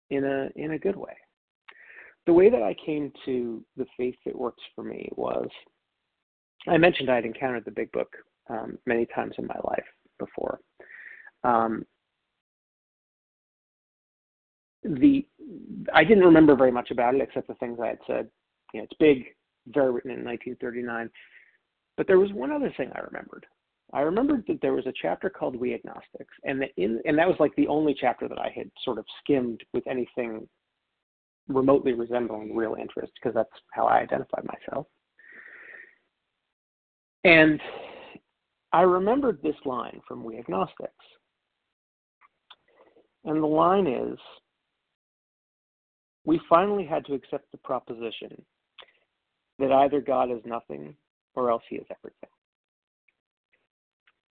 [0.09, 1.13] in a in a good way.
[2.25, 5.47] The way that I came to the faith that works for me was,
[6.67, 8.09] I mentioned I had encountered the Big Book
[8.49, 9.85] um, many times in my life
[10.19, 10.59] before.
[11.43, 11.85] Um,
[14.83, 15.25] the
[15.93, 18.29] I didn't remember very much about it except the things I had said.
[18.73, 19.25] You know, it's big,
[19.67, 21.09] very written in 1939.
[21.95, 23.45] But there was one other thing I remembered.
[23.93, 27.27] I remembered that there was a chapter called We Agnostics, and that in and that
[27.27, 30.47] was like the only chapter that I had sort of skimmed with anything
[31.47, 34.87] remotely resembling real interest, because that's how I identified myself.
[37.23, 37.59] And
[38.73, 40.91] I remembered this line from We Agnostics.
[43.23, 44.17] And the line is
[46.27, 48.43] We finally had to accept the proposition
[49.59, 50.93] that either God is nothing
[51.35, 52.29] or else he is everything.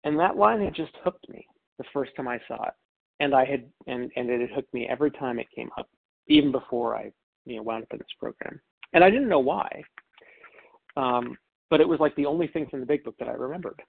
[0.05, 1.47] And that line had just hooked me
[1.79, 2.75] the first time I saw it.
[3.19, 5.89] And I had and, and it had hooked me every time it came up,
[6.29, 7.11] even before I
[7.47, 8.61] you know wound up in this program.
[8.93, 9.83] And I didn't know why.
[10.99, 11.39] Um,
[11.71, 13.81] but it was like the only thing from the big book that I remembered.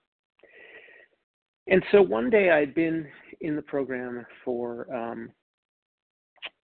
[1.68, 3.06] And so one day I'd been
[3.42, 5.30] in the program for um,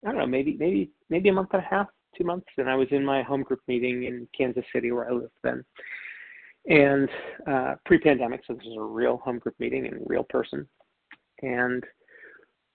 [0.05, 2.75] I don't know, maybe maybe maybe a month and a half, two months, and I
[2.75, 5.65] was in my home group meeting in Kansas City where I lived then.
[6.69, 7.09] And
[7.47, 10.67] uh, pre-pandemic, so this is a real home group meeting in real person.
[11.43, 11.85] And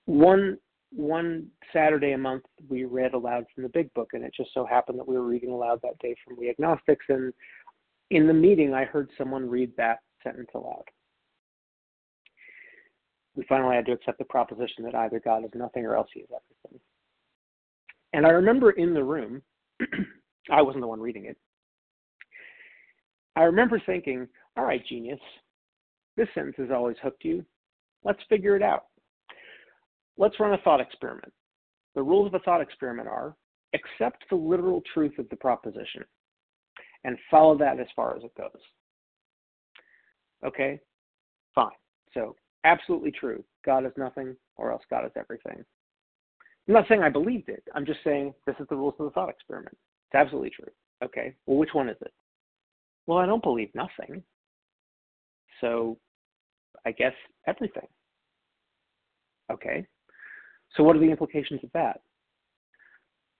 [0.05, 0.57] one
[0.93, 4.65] one Saturday a month, we read aloud from the Big Book, and it just so
[4.65, 7.05] happened that we were reading aloud that day from We Agnostics.
[7.07, 7.33] And
[8.09, 10.83] in the meeting, I heard someone read that sentence aloud.
[13.35, 16.19] We finally had to accept the proposition that either God is nothing or else He
[16.19, 16.81] is everything.
[18.13, 19.41] And I remember in the room,
[20.51, 21.37] I wasn't the one reading it.
[23.35, 25.19] I remember thinking, all right, genius,
[26.17, 27.45] this sentence has always hooked you.
[28.03, 28.85] Let's figure it out.
[30.17, 31.31] Let's run a thought experiment.
[31.95, 33.35] The rules of a thought experiment are
[33.73, 36.03] accept the literal truth of the proposition
[37.03, 38.61] and follow that as far as it goes.
[40.45, 40.79] Okay?
[41.55, 41.71] Fine.
[42.13, 43.43] So, absolutely true.
[43.65, 45.63] God is nothing, or else God is everything.
[46.67, 47.63] I'm not saying I believed it.
[47.75, 49.75] I'm just saying this is the rules of the thought experiment.
[50.07, 50.71] It's absolutely true.
[51.03, 52.13] Okay, well, which one is it?
[53.07, 54.23] Well, I don't believe nothing.
[55.59, 55.97] So
[56.85, 57.13] I guess
[57.47, 57.87] everything.
[59.51, 59.85] Okay,
[60.75, 62.01] so what are the implications of that?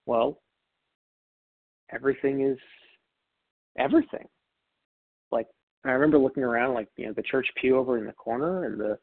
[0.06, 0.42] Well,
[1.94, 2.58] everything is
[3.78, 4.28] everything.
[5.32, 5.48] Like
[5.86, 8.80] I remember looking around, like you know, the church pew over in the corner, and
[8.80, 8.98] the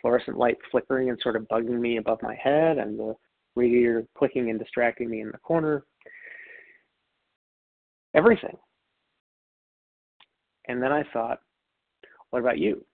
[0.00, 3.14] fluorescent light flickering and sort of bugging me above my head, and the
[3.58, 5.84] radiator clicking and distracting me in the corner.
[8.14, 8.56] Everything.
[10.68, 11.40] And then I thought,
[12.30, 12.84] what about you?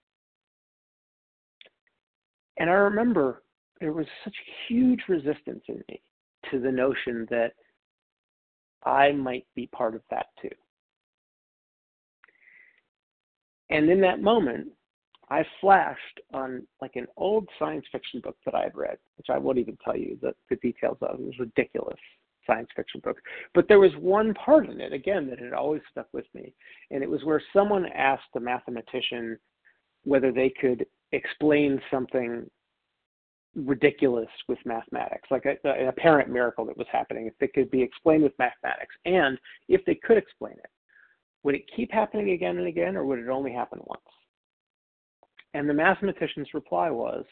[2.57, 3.42] And I remember
[3.81, 4.35] there was such
[4.68, 6.00] huge resistance in me
[6.50, 7.53] to the notion that
[8.85, 10.50] I might be part of that too.
[13.70, 14.68] And in that moment,
[15.30, 19.38] I flashed on like an old science fiction book that I had read, which I
[19.38, 21.18] won't even tell you the, the details of.
[21.18, 21.98] It was ridiculous
[22.46, 23.18] science fiction book.
[23.54, 26.52] But there was one part in it, again, that had always stuck with me.
[26.90, 29.38] And it was where someone asked a mathematician
[30.04, 32.48] whether they could explain something
[33.54, 37.82] ridiculous with mathematics, like a, an apparent miracle that was happening, if it could be
[37.82, 38.94] explained with mathematics.
[39.04, 40.70] And if they could explain it,
[41.44, 44.02] would it keep happening again and again, or would it only happen once?
[45.55, 47.25] And the mathematician's reply was,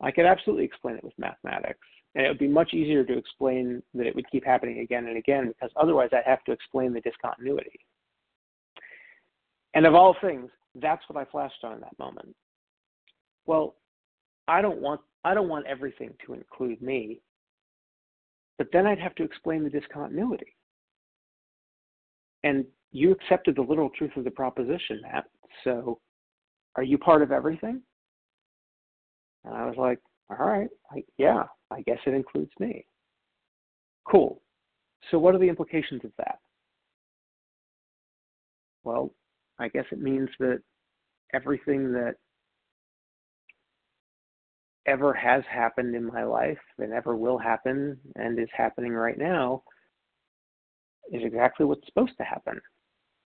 [0.00, 1.86] I could absolutely explain it with mathematics.
[2.14, 5.16] And it would be much easier to explain that it would keep happening again and
[5.16, 7.80] again because otherwise I'd have to explain the discontinuity.
[9.74, 12.34] And of all things, that's what I flashed on in that moment.
[13.46, 13.74] Well,
[14.46, 17.20] I don't want I don't want everything to include me.
[18.58, 20.54] But then I'd have to explain the discontinuity.
[22.44, 25.24] And you accepted the literal truth of the proposition, Matt.
[25.64, 25.98] So
[26.76, 27.80] are you part of everything?
[29.44, 32.86] And I was like, all right, I, yeah, I guess it includes me.
[34.10, 34.40] Cool.
[35.10, 36.38] So what are the implications of that?
[38.84, 39.14] Well,
[39.58, 40.60] I guess it means that
[41.32, 42.16] everything that
[44.86, 49.62] ever has happened in my life and ever will happen and is happening right now
[51.12, 52.60] is exactly what's supposed to happen.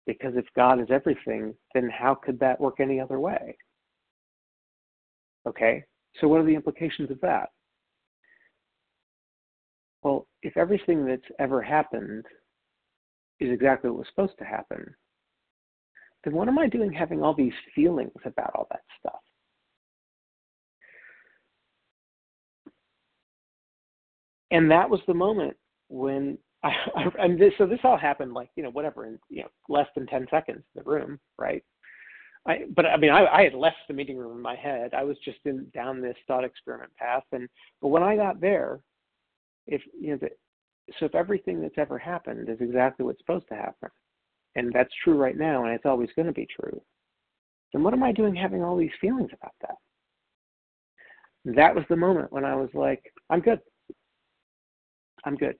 [0.07, 3.55] Because if God is everything, then how could that work any other way?
[5.47, 5.83] Okay,
[6.19, 7.49] so what are the implications of that?
[10.01, 12.25] Well, if everything that's ever happened
[13.39, 14.95] is exactly what was supposed to happen,
[16.23, 19.19] then what am I doing having all these feelings about all that stuff?
[24.51, 25.55] and that was the moment
[25.89, 29.43] when I, I and this, so this all happened like you know whatever in you
[29.43, 31.63] know less than ten seconds in the room, right?
[32.47, 34.93] I but I mean I, I had left the meeting room in my head.
[34.93, 37.47] I was just in down this thought experiment path, and
[37.81, 38.79] but when I got there,
[39.67, 40.29] if you know the,
[40.99, 43.89] so if everything that's ever happened is exactly what's supposed to happen,
[44.55, 46.81] and that's true right now, and it's always going to be true,
[47.73, 49.75] then what am I doing having all these feelings about that?
[51.55, 53.59] That was the moment when I was like, I'm good.
[55.25, 55.55] I'm good.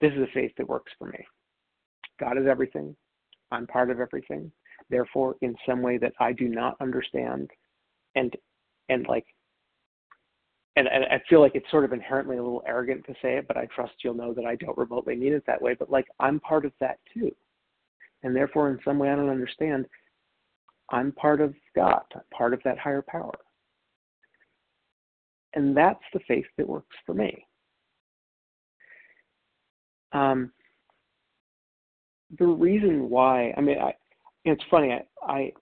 [0.00, 1.18] This is a faith that works for me.
[2.20, 2.94] God is everything.
[3.50, 4.50] I'm part of everything.
[4.90, 7.50] Therefore, in some way that I do not understand,
[8.14, 8.34] and
[8.88, 9.26] and like,
[10.76, 13.48] and, and I feel like it's sort of inherently a little arrogant to say it,
[13.48, 15.74] but I trust you'll know that I don't remotely mean it that way.
[15.74, 17.34] But like, I'm part of that too,
[18.22, 19.86] and therefore, in some way I don't understand.
[20.90, 23.34] I'm part of God, I'm part of that higher power.
[25.54, 27.44] And that's the faith that works for me.
[30.12, 30.52] Um,
[32.38, 33.94] the reason why, I mean, I,
[34.44, 34.92] it's funny.
[34.92, 35.52] I, I,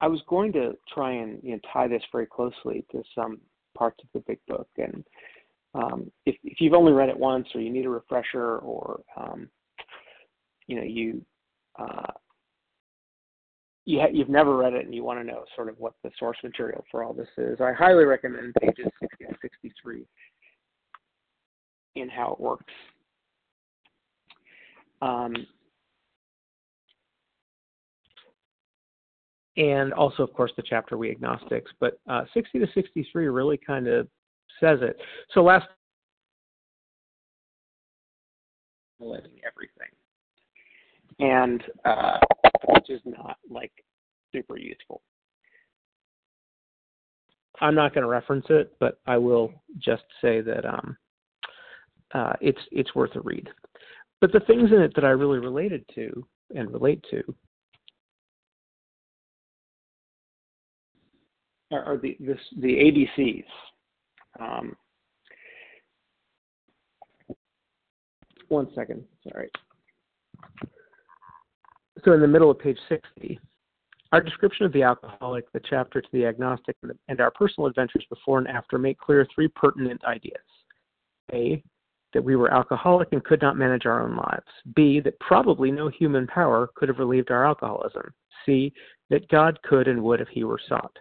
[0.00, 3.40] I was going to try and you know, tie this very closely to some
[3.76, 5.04] parts of the big book, and
[5.74, 9.48] um, if, if you've only read it once, or you need a refresher, or um,
[10.66, 11.24] you know you
[11.78, 12.12] uh,
[13.86, 16.10] you ha- you've never read it and you want to know sort of what the
[16.18, 20.04] source material for all this is, I highly recommend pages 60 to 63
[21.94, 22.72] in how it works
[25.02, 25.34] um,
[29.56, 31.70] and also, of course, the chapter We Agnostics.
[31.80, 34.08] But uh, 60 to 63 really kind of
[34.60, 34.96] says it.
[35.32, 35.66] So last
[39.46, 39.92] everything,
[41.18, 42.18] and uh,
[42.68, 43.72] which is not like
[44.32, 45.02] super useful.
[47.60, 50.96] I'm not going to reference it, but I will just say that um,
[52.12, 53.48] uh, it's it's worth a read.
[54.20, 57.22] But the things in it that I really related to and relate to
[61.72, 63.44] are, are the this, the ABCs.
[64.40, 64.76] Um,
[68.48, 69.50] one second, sorry.
[72.04, 73.40] So in the middle of page 60,
[74.12, 76.76] our description of the alcoholic, the chapter to the agnostic,
[77.08, 80.38] and our personal adventures before and after make clear three pertinent ideas.
[81.32, 81.62] A,
[82.12, 84.46] that we were alcoholic and could not manage our own lives.
[84.74, 88.12] B, that probably no human power could have relieved our alcoholism.
[88.44, 88.72] C,
[89.10, 90.96] that God could and would if he were sought.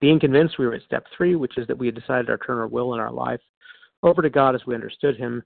[0.00, 2.58] Being convinced, we were at step three, which is that we had decided to turn
[2.58, 3.40] our will in our life
[4.02, 5.42] over to God as we understood him.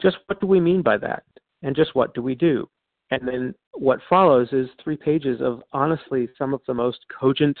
[0.00, 1.24] Just what do we mean by that?
[1.62, 2.68] And just what do we do?
[3.10, 7.58] And then what follows is three pages of honestly some of the most cogent,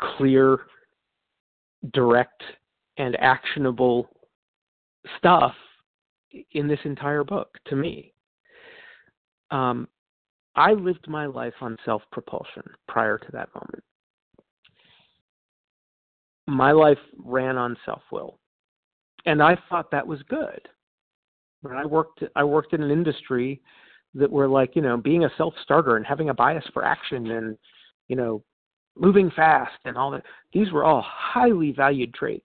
[0.00, 0.60] clear,
[1.92, 2.42] direct,
[2.96, 4.08] and actionable
[5.18, 5.54] stuff
[6.52, 8.12] in this entire book to me.
[9.50, 9.88] Um,
[10.54, 13.84] I lived my life on self propulsion prior to that moment.
[16.46, 18.38] My life ran on self will.
[19.26, 20.60] And I thought that was good.
[21.62, 23.60] When I worked I worked in an industry
[24.14, 27.30] that were like, you know, being a self starter and having a bias for action
[27.32, 27.58] and,
[28.08, 28.42] you know,
[28.96, 30.22] moving fast and all that.
[30.52, 32.44] These were all highly valued traits.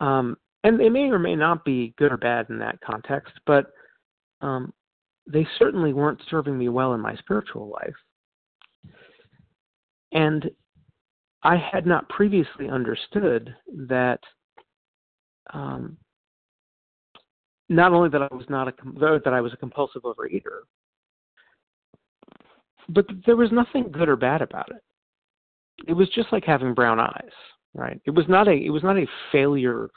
[0.00, 3.66] Um, and they may or may not be good or bad in that context, but
[4.40, 4.72] um,
[5.30, 7.94] they certainly weren't serving me well in my spiritual life.
[10.12, 10.50] And
[11.42, 13.54] I had not previously understood
[13.88, 14.20] that
[15.52, 15.98] um,
[17.68, 18.72] not only that I was not a
[19.24, 20.60] that I was a compulsive overeater,
[22.88, 24.82] but there was nothing good or bad about it.
[25.86, 27.32] It was just like having brown eyes,
[27.74, 28.00] right?
[28.06, 29.90] It was not a it was not a failure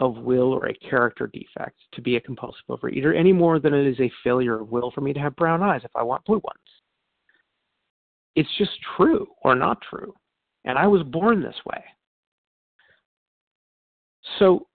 [0.00, 3.86] of will or a character defect to be a compulsive overeater any more than it
[3.86, 6.40] is a failure of will for me to have brown eyes if I want blue
[6.42, 6.58] ones.
[8.34, 10.14] It's just true or not true.
[10.64, 11.84] And I was born this way.
[14.38, 14.66] So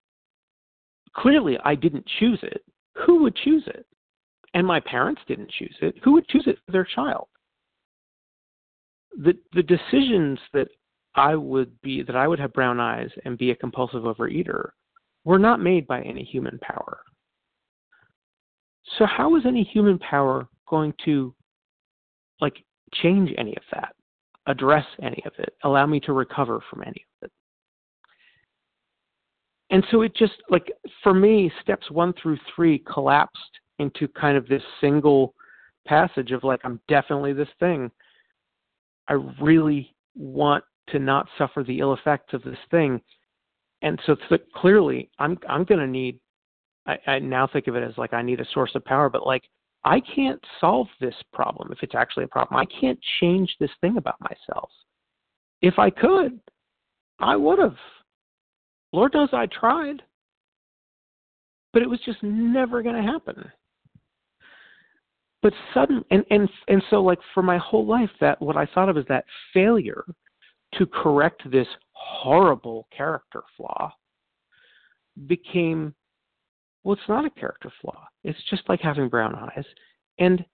[1.16, 2.62] clearly I didn't choose it.
[3.06, 3.86] Who would choose it?
[4.54, 5.96] And my parents didn't choose it.
[6.04, 7.28] Who would choose it for their child?
[9.18, 10.68] The the decisions that
[11.16, 14.72] I would be that I would have brown eyes and be a compulsive overeater
[15.26, 17.00] were not made by any human power.
[18.98, 21.34] So how is any human power going to
[22.40, 22.64] like
[22.94, 23.96] change any of that,
[24.46, 27.32] address any of it, allow me to recover from any of it?
[29.72, 30.72] And so it just like
[31.02, 33.42] for me, steps one through three collapsed
[33.80, 35.34] into kind of this single
[35.88, 37.92] passage of like, I'm definitely this thing.
[39.08, 43.02] I really want to not suffer the ill effects of this thing
[43.86, 46.20] and so th- clearly i'm i'm going to need
[46.86, 49.26] I, I now think of it as like i need a source of power but
[49.26, 49.44] like
[49.86, 52.60] i can't solve this problem if it's actually a problem.
[52.60, 54.70] I can't change this thing about myself.
[55.62, 56.40] If i could
[57.20, 57.78] i would have.
[58.92, 60.02] Lord knows i tried
[61.72, 63.52] but it was just never going to happen.
[65.44, 68.90] But sudden and and and so like for my whole life that what i thought
[68.90, 70.06] of as that failure
[70.74, 73.92] to correct this horrible character flaw
[75.28, 75.94] became
[76.84, 78.08] well it's not a character flaw.
[78.24, 79.66] It's just like having brown eyes.
[80.20, 80.46] And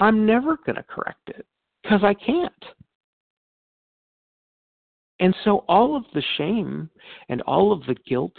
[0.00, 1.46] i'm never going to correct it
[1.82, 2.52] because i can't.
[5.20, 6.88] And so all of the shame
[7.28, 8.36] and all of the guilt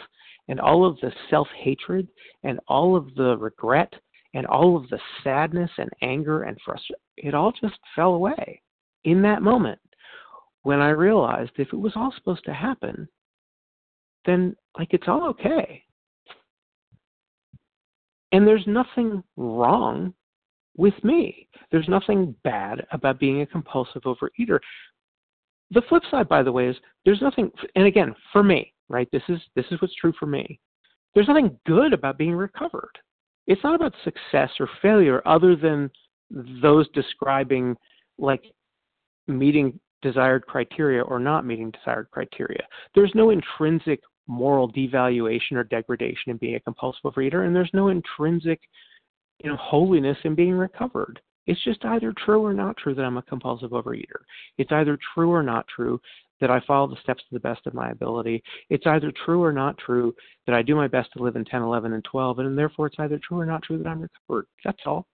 [0.47, 2.07] and all of the self hatred
[2.43, 3.93] and all of the regret
[4.33, 8.61] and all of the sadness and anger and frustration it all just fell away
[9.03, 9.79] in that moment
[10.69, 13.07] when I realized if it was all supposed to happen,
[14.27, 15.81] then like it's all okay.
[18.31, 20.13] And there's nothing wrong
[20.77, 21.47] with me.
[21.71, 24.59] There's nothing bad about being a compulsive overeater.
[25.71, 29.09] The flip side, by the way, is there's nothing and again, for me, right?
[29.11, 30.59] This is this is what's true for me.
[31.15, 32.95] There's nothing good about being recovered.
[33.47, 35.89] It's not about success or failure other than
[36.61, 37.75] those describing
[38.19, 38.43] like
[39.27, 42.61] meeting desired criteria or not meeting desired criteria.
[42.95, 47.89] There's no intrinsic moral devaluation or degradation in being a compulsive overeater, and there's no
[47.89, 48.59] intrinsic
[49.43, 51.19] you know, holiness in being recovered.
[51.47, 54.21] It's just either true or not true that I'm a compulsive overeater.
[54.57, 55.99] It's either true or not true
[56.41, 58.43] that I follow the steps to the best of my ability.
[58.69, 60.13] It's either true or not true
[60.45, 62.99] that I do my best to live in 10, 11, and 12, and therefore it's
[62.99, 64.45] either true or not true that I'm recovered.
[64.63, 65.05] That's all.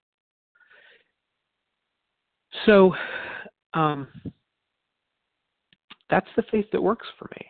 [2.64, 2.94] So,
[3.74, 4.08] um,
[6.10, 7.46] that's the faith that works for me.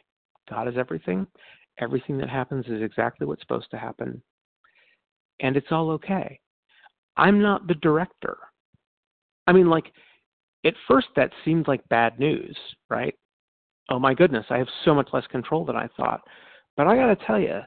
[0.48, 1.26] God is everything.
[1.78, 4.22] Everything that happens is exactly what's supposed to happen.
[5.40, 6.40] And it's all okay.
[7.16, 8.38] I'm not the director.
[9.46, 9.92] I mean, like,
[10.64, 12.56] at first that seemed like bad news,
[12.88, 13.14] right?
[13.88, 16.22] Oh my goodness, I have so much less control than I thought.
[16.76, 17.60] But I got to tell you,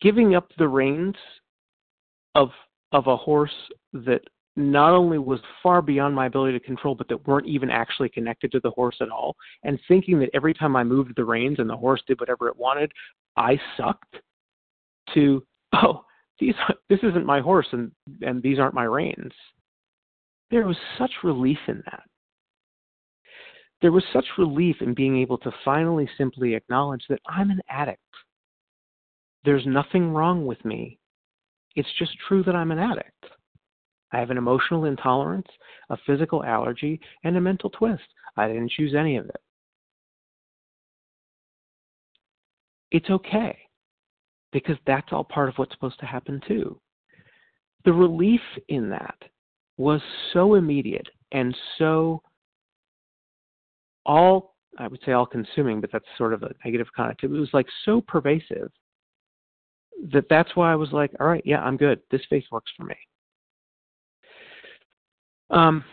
[0.00, 1.16] giving up the reins
[2.34, 2.50] of
[2.92, 3.50] of a horse
[3.92, 4.22] that
[4.56, 8.52] not only was far beyond my ability to control, but that weren't even actually connected
[8.52, 11.68] to the horse at all, and thinking that every time I moved the reins and
[11.68, 12.92] the horse did whatever it wanted,
[13.36, 14.16] I sucked.
[15.14, 15.44] To
[15.74, 16.04] oh,
[16.38, 16.54] these
[16.88, 17.90] this isn't my horse and
[18.20, 19.32] and these aren't my reins.
[20.50, 22.02] There was such relief in that.
[23.80, 28.00] There was such relief in being able to finally simply acknowledge that I'm an addict.
[29.44, 30.98] There's nothing wrong with me.
[31.74, 33.24] It's just true that I'm an addict.
[34.12, 35.48] I have an emotional intolerance,
[35.90, 38.02] a physical allergy, and a mental twist.
[38.36, 39.40] I didn't choose any of it.
[42.90, 43.56] It's okay
[44.52, 46.78] because that's all part of what's supposed to happen too.
[47.84, 49.16] The relief in that
[49.78, 50.00] was
[50.32, 52.22] so immediate and so
[54.04, 57.36] all I would say all consuming, but that's sort of a negative connotation.
[57.36, 58.70] It was like so pervasive
[60.12, 62.00] that that's why I was like, all right, yeah, I'm good.
[62.10, 62.96] This faith works for me.
[65.52, 65.84] Um,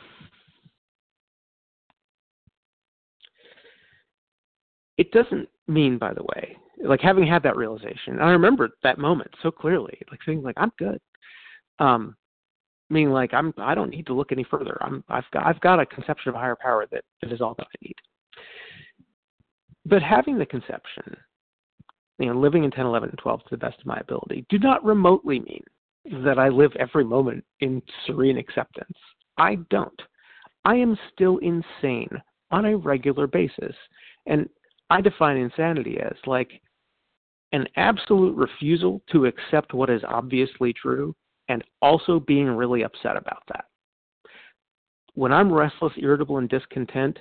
[4.98, 9.30] it doesn't mean, by the way, like having had that realization, I remember that moment
[9.44, 11.00] so clearly, like saying, like, I'm good.
[11.80, 12.16] Um,
[12.90, 14.78] meaning like I'm I don't need to look any further.
[14.82, 17.68] I'm I've got I've got a conception of higher power that, that is all that
[17.68, 17.96] I need.
[19.86, 21.16] But having the conception,
[22.20, 24.60] you know, living in 10, 11, and 12 to the best of my ability, do
[24.60, 25.64] not remotely mean
[26.24, 28.98] that I live every moment in serene acceptance.
[29.40, 30.02] I don't.
[30.66, 32.10] I am still insane
[32.52, 33.76] on a regular basis.
[34.26, 34.50] And
[34.90, 36.62] I define insanity as like
[37.52, 41.16] an absolute refusal to accept what is obviously true
[41.48, 43.66] and also being really upset about that.
[45.16, 47.18] When I'm restless, irritable, and discontent,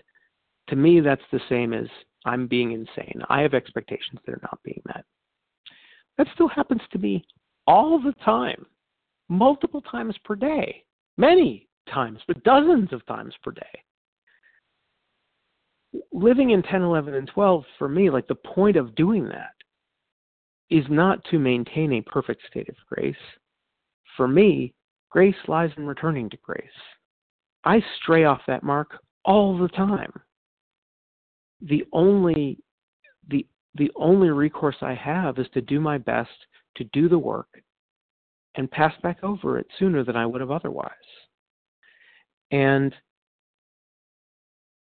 [0.69, 1.87] to me, that's the same as
[2.27, 3.23] I'm being insane.
[3.31, 5.05] I have expectations that are not being met.
[6.19, 7.25] That still happens to me
[7.67, 8.67] all the time,
[9.29, 10.85] multiple times per day,
[11.17, 13.63] many times, but dozens of times per day.
[16.13, 19.55] Living in 10, 11, and 12, for me, like the point of doing that
[20.71, 23.17] is not to maintain a perfect state of grace.
[24.17, 24.75] For me,
[25.11, 26.65] grace lies in returning to grace.
[27.65, 30.13] I stray off that mark all the time.
[31.63, 32.59] The only
[33.29, 36.31] the the only recourse I have is to do my best
[36.77, 37.63] to do the work
[38.55, 40.93] and pass back over it sooner than I would have otherwise.
[42.51, 42.95] And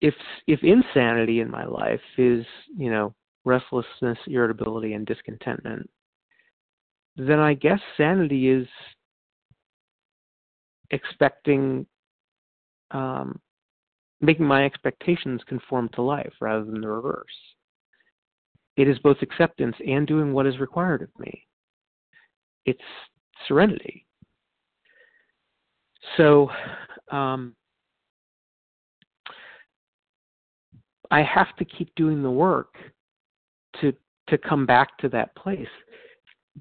[0.00, 0.14] if
[0.46, 2.44] if insanity in my life is,
[2.76, 3.14] you know,
[3.44, 5.88] restlessness, irritability, and discontentment,
[7.16, 8.68] then I guess sanity is
[10.90, 11.86] expecting,
[12.90, 13.40] um,
[14.20, 17.26] making my expectations conform to life rather than the reverse.
[18.76, 21.46] It is both acceptance and doing what is required of me.
[22.66, 22.78] It's
[23.48, 24.06] serenity.
[26.16, 26.50] So,
[27.10, 27.54] um,
[31.10, 32.74] I have to keep doing the work
[33.80, 33.92] to
[34.28, 35.68] to come back to that place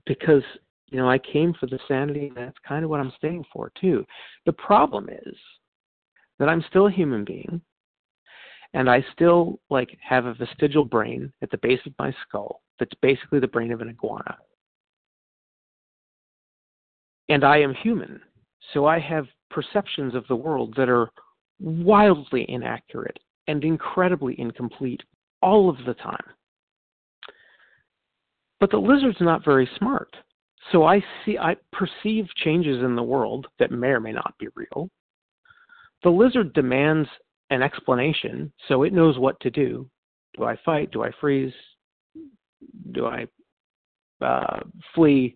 [0.06, 0.44] because
[0.92, 3.72] you know I came for the sanity and that's kind of what I'm staying for
[3.80, 4.06] too.
[4.46, 5.36] The problem is
[6.40, 7.62] that I'm still a human being
[8.74, 12.94] and I still like have a vestigial brain at the base of my skull that's
[13.02, 14.38] basically the brain of an iguana.
[17.30, 18.22] And I am human,
[18.74, 21.10] so I have perceptions of the world that are
[21.60, 25.02] wildly inaccurate and incredibly incomplete
[25.42, 26.24] all of the time.
[28.60, 30.16] But the lizard's not very smart.
[30.72, 34.48] So I see I perceive changes in the world that may or may not be
[34.56, 34.90] real.
[36.04, 37.08] The lizard demands
[37.52, 39.90] an explanation, so it knows what to do.
[40.36, 40.92] Do I fight?
[40.92, 41.54] Do I freeze?
[42.92, 43.28] Do I
[44.22, 44.62] uh,
[44.94, 45.36] flee?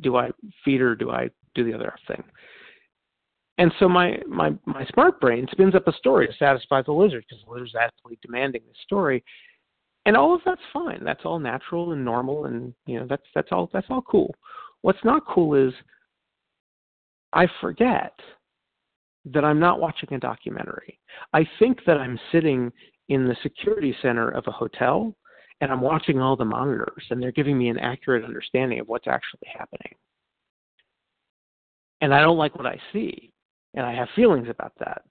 [0.00, 0.30] Do I
[0.64, 1.30] feed or do I
[1.62, 2.22] do the other thing?
[3.58, 7.24] And so my, my, my smart brain spins up a story to satisfy the lizard
[7.28, 9.24] because the lizard's actually demanding this story
[10.08, 11.04] and all of that's fine.
[11.04, 14.34] That's all natural and normal, and you know that's that's all that's all cool.
[14.80, 15.74] What's not cool is
[17.34, 18.18] I forget
[19.26, 20.98] that I'm not watching a documentary.
[21.34, 22.72] I think that I'm sitting
[23.10, 25.14] in the security center of a hotel
[25.60, 29.08] and I'm watching all the monitors and they're giving me an accurate understanding of what's
[29.08, 29.94] actually happening.
[32.00, 33.32] And I don't like what I see
[33.74, 35.02] and I have feelings about that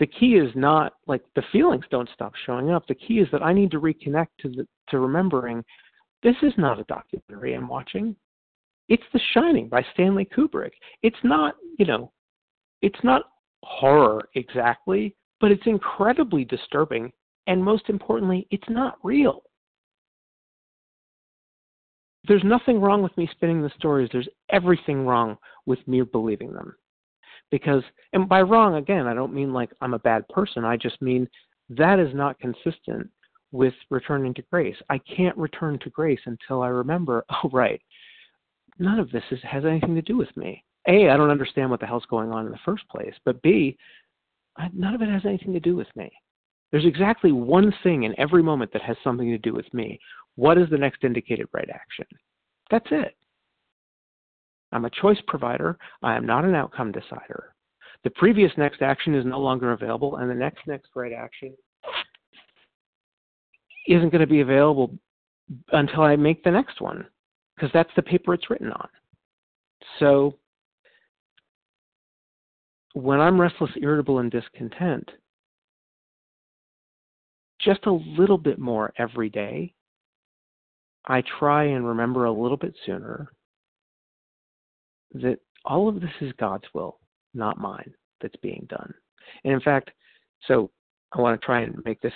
[0.00, 2.86] the key is not like the feelings don't stop showing up.
[2.86, 5.64] The key is that I need to reconnect to the, to remembering
[6.22, 8.16] this is not a documentary I'm watching.
[8.88, 10.72] It's The Shining by Stanley Kubrick.
[11.02, 12.12] It's not, you know,
[12.82, 13.22] it's not
[13.62, 17.12] horror exactly, but it's incredibly disturbing
[17.46, 19.43] and most importantly, it's not real.
[22.26, 24.08] There's nothing wrong with me spinning the stories.
[24.12, 26.74] There's everything wrong with me believing them.
[27.50, 30.64] Because, and by wrong, again, I don't mean like I'm a bad person.
[30.64, 31.28] I just mean
[31.70, 33.08] that is not consistent
[33.52, 34.76] with returning to grace.
[34.90, 37.80] I can't return to grace until I remember, oh, right,
[38.78, 40.64] none of this is, has anything to do with me.
[40.88, 43.14] A, I don't understand what the hell's going on in the first place.
[43.24, 43.76] But B,
[44.56, 46.12] I, none of it has anything to do with me.
[46.70, 49.98] There's exactly one thing in every moment that has something to do with me.
[50.36, 52.06] What is the next indicated right action?
[52.70, 53.16] That's it.
[54.72, 55.78] I'm a choice provider.
[56.02, 57.54] I am not an outcome decider.
[58.02, 61.54] The previous next action is no longer available, and the next next right action
[63.86, 64.98] isn't going to be available
[65.72, 67.06] until I make the next one,
[67.54, 68.88] because that's the paper it's written on.
[70.00, 70.36] So
[72.94, 75.08] when I'm restless, irritable, and discontent,
[77.64, 79.74] just a little bit more every day,
[81.06, 83.32] I try and remember a little bit sooner
[85.12, 86.98] that all of this is God's will,
[87.34, 88.92] not mine, that's being done.
[89.44, 89.90] And in fact,
[90.46, 90.70] so
[91.12, 92.12] I want to try and make this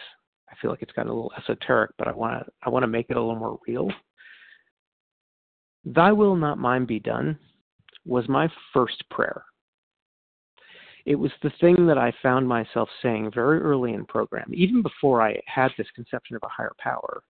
[0.51, 2.88] I feel like it's gotten a little esoteric, but I want to I want to
[2.88, 3.90] make it a little more real.
[5.84, 7.38] Thy will not mine be done
[8.05, 9.44] was my first prayer.
[11.09, 15.22] It was the thing that I found myself saying very early in program, even before
[15.22, 17.22] I had this conception of a higher power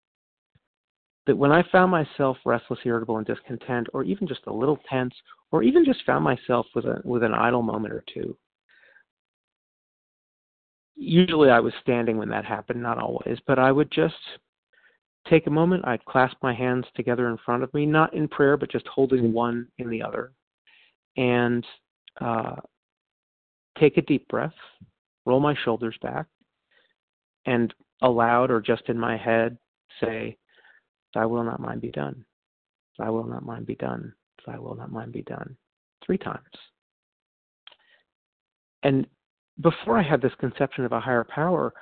[1.26, 5.12] that when I found myself restless, irritable, and discontent, or even just a little tense,
[5.50, 8.34] or even just found myself with a with an idle moment or two,
[10.94, 14.14] usually I was standing when that happened, not always, but I would just
[15.28, 15.86] take a moment.
[15.86, 19.34] I'd clasp my hands together in front of me, not in prayer, but just holding
[19.34, 20.32] one in the other,
[21.18, 21.62] and
[22.22, 22.56] uh,
[23.78, 24.54] take a deep breath,
[25.24, 26.26] roll my shoulders back,
[27.46, 27.72] and
[28.02, 29.56] aloud or just in my head
[30.00, 30.36] say,
[31.14, 32.24] Thy will not mine be done.
[32.98, 34.12] Thy will not mine be done.
[34.46, 35.56] Thy will not mine be done.
[36.04, 36.40] Three times.
[38.82, 39.06] And
[39.60, 41.72] before I had this conception of a higher power,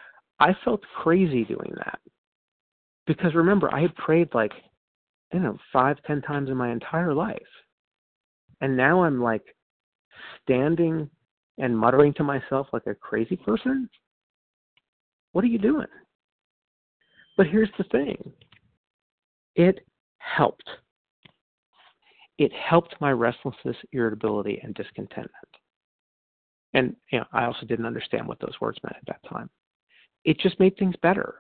[0.41, 1.99] I felt crazy doing that.
[3.07, 4.53] Because remember, I had prayed like,
[5.33, 7.43] I don't know, five, ten times in my entire life.
[8.61, 9.43] And now I'm like
[10.43, 11.11] standing
[11.59, 13.89] and muttering to myself like a crazy person.
[15.33, 15.87] What are you doing?
[17.37, 18.33] But here's the thing
[19.57, 19.81] it
[20.19, 20.69] helped.
[22.39, 25.31] It helped my restlessness, irritability, and discontentment.
[26.73, 29.49] And you know, I also didn't understand what those words meant at that time.
[30.25, 31.37] It just made things better.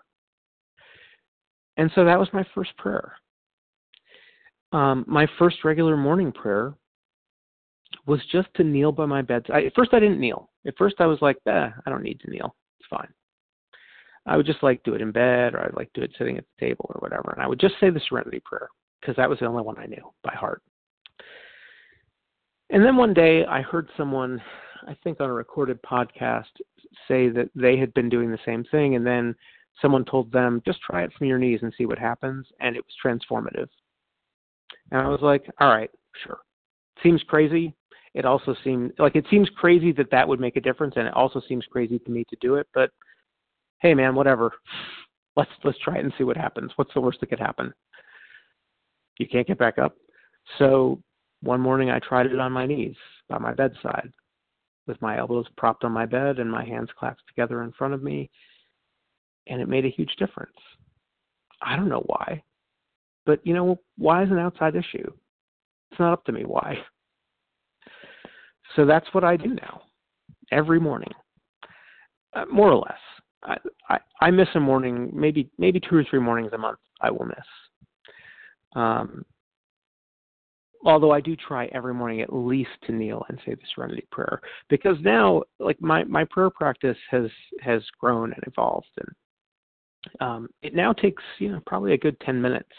[1.76, 3.14] And so that was my first prayer.
[4.72, 6.74] Um, my first regular morning prayer
[8.07, 9.46] was just to kneel by my bed.
[9.50, 10.50] At first, I didn't kneel.
[10.66, 12.55] At first, I was like, eh, I don't need to kneel.
[12.78, 13.09] It's fine.
[14.26, 16.44] I would just like do it in bed or I'd like do it sitting at
[16.44, 17.30] the table or whatever.
[17.32, 18.68] And I would just say the serenity prayer
[19.00, 20.62] because that was the only one I knew by heart.
[22.70, 24.40] And then one day I heard someone,
[24.88, 26.44] I think on a recorded podcast,
[27.07, 28.96] say that they had been doing the same thing.
[28.96, 29.34] And then
[29.82, 32.46] someone told them, just try it from your knees and see what happens.
[32.61, 33.68] And it was transformative.
[34.90, 35.90] And I was like, all right,
[36.24, 36.38] sure.
[37.02, 37.74] Seems crazy.
[38.14, 40.94] It also seemed like it seems crazy that that would make a difference.
[40.96, 42.68] And it also seems crazy to me to do it.
[42.72, 42.90] But
[43.80, 44.52] hey man, whatever.
[45.36, 46.70] Let's let's try it and see what happens.
[46.76, 47.74] What's the worst that could happen?
[49.18, 49.96] You can't get back up.
[50.60, 51.02] So
[51.42, 52.94] one morning I tried it on my knees
[53.28, 54.12] by my bedside
[54.86, 58.02] with my elbows propped on my bed and my hands clasped together in front of
[58.02, 58.30] me
[59.48, 60.56] and it made a huge difference.
[61.60, 62.42] I don't know why.
[63.26, 65.10] But you know, why is an outside issue?
[65.90, 66.76] It's not up to me why.
[68.77, 69.83] So that's what I do now
[70.51, 71.12] every morning.
[72.35, 72.99] Uh, more or less.
[73.45, 73.57] I,
[73.89, 76.79] I, I miss a morning, maybe maybe two or three mornings a month.
[77.01, 77.37] I will miss.
[78.75, 79.25] Um,
[80.85, 84.41] although I do try every morning at least to kneel and say the Serenity Prayer
[84.68, 90.75] because now, like my my prayer practice has has grown and evolved, and um, it
[90.75, 92.72] now takes you know probably a good ten minutes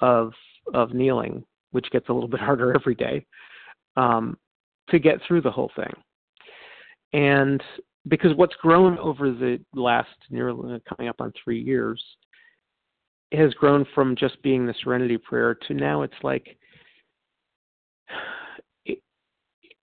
[0.00, 0.32] of
[0.72, 3.24] of kneeling, which gets a little bit harder every day,
[3.96, 4.36] um,
[4.90, 5.92] to get through the whole thing.
[7.12, 7.62] And
[8.08, 12.02] because what's grown over the last nearly coming up on three years
[13.32, 16.56] has grown from just being the serenity prayer to now it's like
[18.84, 18.98] it,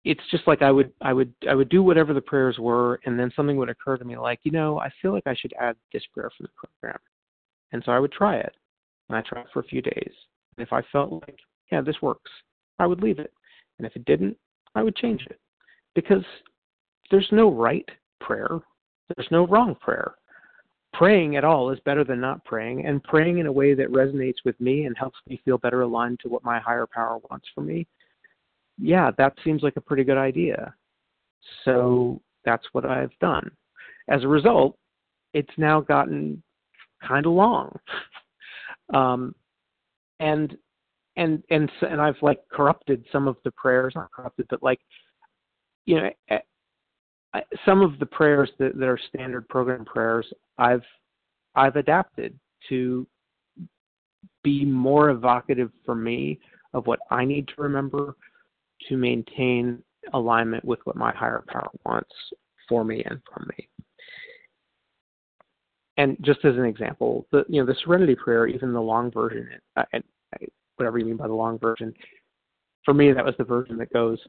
[0.06, 3.20] it's just like I would I would I would do whatever the prayers were and
[3.20, 5.76] then something would occur to me like you know I feel like I should add
[5.92, 7.00] this prayer for the program.
[7.74, 8.54] And so I would try it
[9.10, 10.14] and I tried for a few days.
[10.58, 11.40] And if I felt like
[11.72, 12.32] yeah this works
[12.80, 13.34] I would leave it.
[13.78, 14.38] And if it didn't
[14.76, 15.40] I would change it
[15.96, 16.24] because
[17.10, 17.88] there's no right
[18.20, 18.60] prayer.
[19.16, 20.16] There's no wrong prayer.
[20.94, 24.44] praying at all is better than not praying, and praying in a way that resonates
[24.44, 27.62] with me and helps me feel better aligned to what my higher power wants for
[27.62, 27.88] me,
[28.78, 30.74] yeah, that seems like a pretty good idea.
[31.64, 33.50] So that's what I've done.
[34.10, 34.78] As a result,
[35.34, 36.42] it's now gotten
[37.08, 37.78] kind of long.
[38.94, 39.34] Um,
[40.20, 40.58] and
[41.18, 44.80] and and and I've like corrupted some of the prayers, not corrupted, but like
[45.86, 46.40] you know, eh,
[47.66, 50.84] some of the prayers that, that are standard program prayers, I've
[51.56, 52.38] I've adapted
[52.70, 53.06] to
[54.44, 56.40] be more evocative for me
[56.74, 58.16] of what I need to remember
[58.90, 59.84] to maintain
[60.14, 62.12] alignment with what my higher power wants
[62.68, 63.68] for me and from me.
[65.98, 69.50] And just as an example, the you know the Serenity Prayer, even the long version,
[69.94, 70.04] and
[70.82, 71.94] whatever you mean by the long version,
[72.84, 74.20] for me that was the version that goes,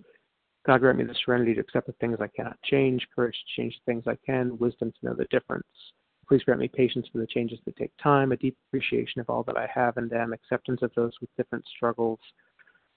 [0.66, 3.74] God grant me the serenity to accept the things I cannot change, courage to change
[3.74, 5.66] the things I can, wisdom to know the difference.
[6.28, 9.42] Please grant me patience for the changes that take time, a deep appreciation of all
[9.44, 12.18] that I have and am, acceptance of those with different struggles,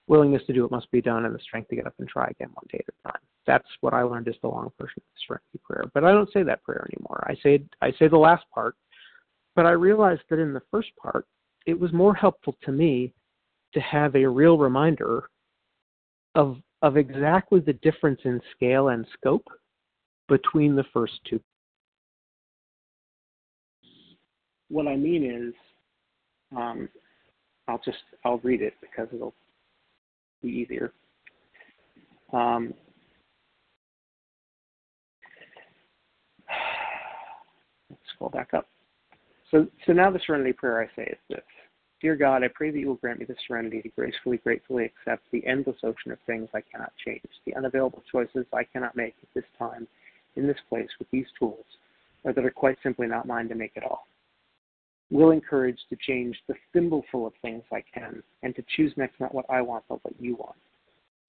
[0.06, 2.26] willingness to do what must be done, and the strength to get up and try
[2.26, 3.22] again one day at a time.
[3.46, 5.84] That's what I learned is the long version of the Serenity Prayer.
[5.94, 7.24] But I don't say that prayer anymore.
[7.26, 8.76] I say I say the last part,
[9.54, 11.26] but I realized that in the first part,
[11.66, 13.12] it was more helpful to me
[13.74, 15.28] to have a real reminder
[16.34, 19.46] of of exactly the difference in scale and scope
[20.28, 21.40] between the first two.
[24.68, 25.54] What I mean is,
[26.56, 26.88] um,
[27.68, 29.34] I'll just I'll read it because it'll
[30.42, 30.92] be easier.
[32.32, 32.74] Um,
[37.88, 38.68] let's scroll back up.
[39.50, 41.40] So, so now the Serenity Prayer I say is this
[42.02, 45.22] Dear God, I pray that you will grant me the serenity to gracefully, gratefully accept
[45.32, 49.28] the endless ocean of things I cannot change, the unavailable choices I cannot make at
[49.34, 49.88] this time,
[50.36, 51.64] in this place, with these tools,
[52.24, 54.06] or that are quite simply not mine to make at all.
[55.10, 59.34] Willing courage to change the thimbleful of things I can, and to choose next not
[59.34, 60.56] what I want, but what you want.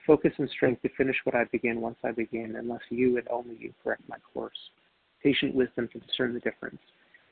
[0.06, 3.56] Focus and strength to finish what I begin once I begin, unless you and only
[3.58, 4.58] you correct my course.
[5.22, 6.80] Patient wisdom to discern the difference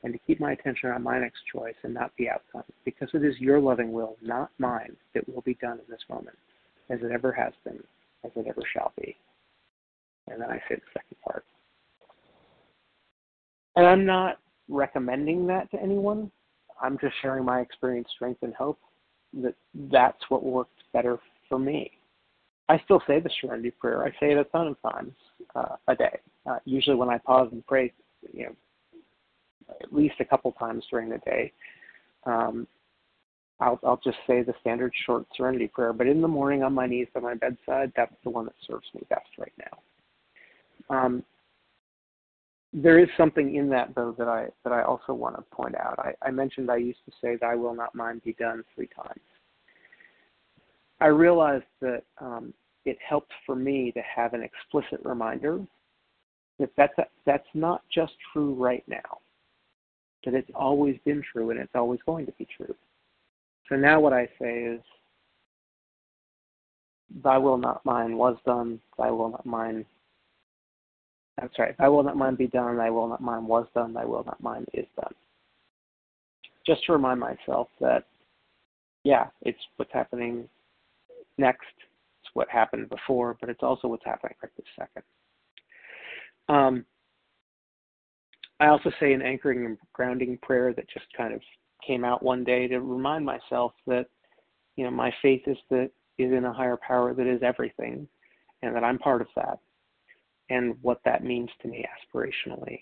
[0.03, 3.23] and to keep my attention on my next choice and not the outcome, because it
[3.23, 6.37] is your loving will, not mine, that will be done in this moment,
[6.89, 7.81] as it ever has been,
[8.23, 9.15] as it ever shall be.
[10.27, 11.45] And then I say the second part.
[13.75, 14.39] And I'm not
[14.69, 16.31] recommending that to anyone.
[16.81, 18.79] I'm just sharing my experience, strength, and hope
[19.41, 19.55] that
[19.91, 21.19] that's what worked better
[21.49, 21.91] for me.
[22.69, 24.03] I still say the Serenity Prayer.
[24.03, 25.13] I say it a ton of times
[25.55, 26.19] uh, a day.
[26.49, 27.93] Uh, usually, when I pause and pray,
[28.33, 28.55] you know,
[29.69, 31.51] at least a couple times during the day.
[32.25, 32.67] Um,
[33.59, 36.85] I'll, I'll just say the standard short serenity prayer, but in the morning on my
[36.85, 40.95] knees by my bedside, that's the one that serves me best right now.
[40.95, 41.23] Um,
[42.73, 45.97] there is something in that though that I that I also want to point out.
[45.97, 49.21] I, I mentioned I used to say, "Thy will not mine be done" three times.
[50.99, 52.53] I realized that um,
[52.85, 55.65] it helped for me to have an explicit reminder
[56.59, 59.19] that that's a, that's not just true right now
[60.27, 62.75] that it's always been true and it's always going to be true.
[63.69, 64.81] So now what I say is,
[67.23, 69.85] Thy will not mine was done, Thy will not mine.
[71.41, 74.03] I'm sorry, Thy will not mine be done, Thy will not mine was done, Thy
[74.03, 75.13] will not mine is done.
[76.65, 78.03] Just to remind myself that,
[79.05, 80.49] yeah, it's what's happening
[81.37, 81.63] next,
[82.21, 85.03] it's what happened before, but it's also what's happening right this second.
[86.49, 86.85] Um,
[88.59, 91.41] I also say an anchoring and grounding prayer that just kind of
[91.85, 94.07] came out one day to remind myself that,
[94.75, 98.07] you know, my faith is that is in a higher power that is everything,
[98.63, 99.59] and that I'm part of that,
[100.49, 102.79] and what that means to me aspirationally.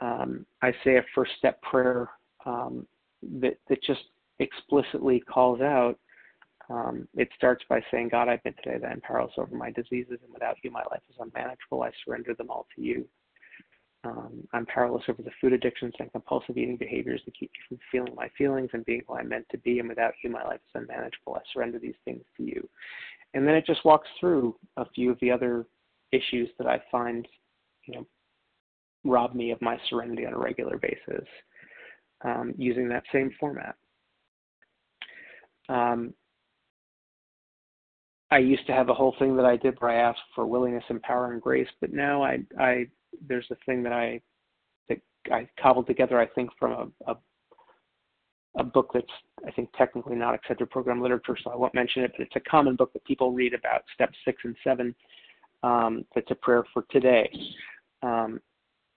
[0.00, 2.08] Um, I say a first step prayer
[2.46, 2.86] um,
[3.40, 4.04] that that just
[4.38, 5.98] explicitly calls out.
[6.70, 10.18] Um, it starts by saying, God, I've been today that I'm powerless over my diseases,
[10.22, 11.82] and without you, my life is unmanageable.
[11.82, 13.06] I surrender them all to you.
[14.04, 17.78] Um, I'm powerless over the food addictions and compulsive eating behaviors that keep me from
[17.90, 19.78] feeling my feelings and being who I'm meant to be.
[19.78, 21.36] And without you, my life is unmanageable.
[21.36, 22.68] I surrender these things to you.
[23.34, 25.66] And then it just walks through a few of the other
[26.10, 27.26] issues that I find,
[27.86, 28.06] you know,
[29.04, 31.26] rob me of my serenity on a regular basis
[32.24, 33.76] um, using that same format.
[35.68, 36.12] Um,
[38.30, 40.84] I used to have a whole thing that I did where I asked for willingness
[40.88, 42.86] and power and grace, but now I I
[43.26, 44.20] there's a thing that I
[44.88, 45.00] that
[45.30, 47.16] I cobbled together, I think, from a, a
[48.58, 49.06] a book that's
[49.46, 52.50] I think technically not accepted program literature, so I won't mention it, but it's a
[52.50, 54.94] common book that people read about steps six and seven.
[55.62, 57.30] Um, that's a prayer for today.
[58.02, 58.40] Um,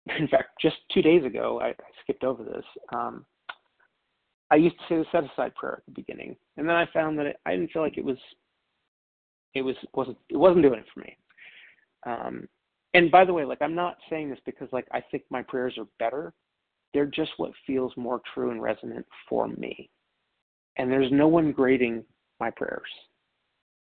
[0.18, 2.64] in fact, just two days ago, I, I skipped over this.
[2.94, 3.24] Um,
[4.50, 7.18] I used to say the set aside prayer at the beginning, and then I found
[7.18, 8.18] that it, I didn't feel like it was,
[9.54, 11.16] it was wasn't it wasn't doing it for me.
[12.04, 12.48] Um,
[12.94, 15.74] and by the way, like I'm not saying this because like I think my prayers
[15.78, 16.32] are better.
[16.92, 19.90] They're just what feels more true and resonant for me.
[20.76, 22.04] And there's no one grading
[22.38, 22.88] my prayers.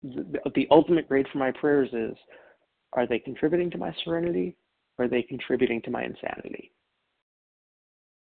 [0.02, 2.16] The, the ultimate grade for my prayers is
[2.92, 4.56] are they contributing to my serenity
[4.96, 6.72] or are they contributing to my insanity?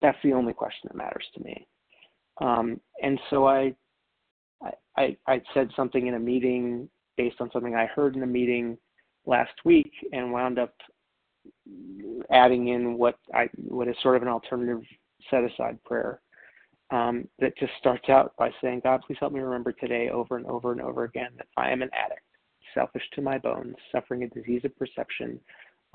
[0.02, 1.68] That's the only question that matters to me.
[2.42, 3.74] Um, and so I,
[4.98, 8.78] I, I said something in a meeting based on something I heard in a meeting
[9.26, 10.74] last week and wound up
[12.32, 14.82] adding in what I what is sort of an alternative
[15.30, 16.22] set aside prayer
[16.92, 20.46] um, that just starts out by saying, God, please help me remember today over and
[20.46, 22.22] over and over again that I am an addict,
[22.74, 25.40] selfish to my bones, suffering a disease of perception,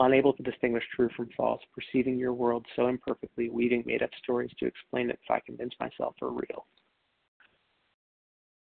[0.00, 4.50] unable to distinguish true from false, perceiving your world so imperfectly, weaving made up stories
[4.58, 6.66] to explain it if I convince myself are real.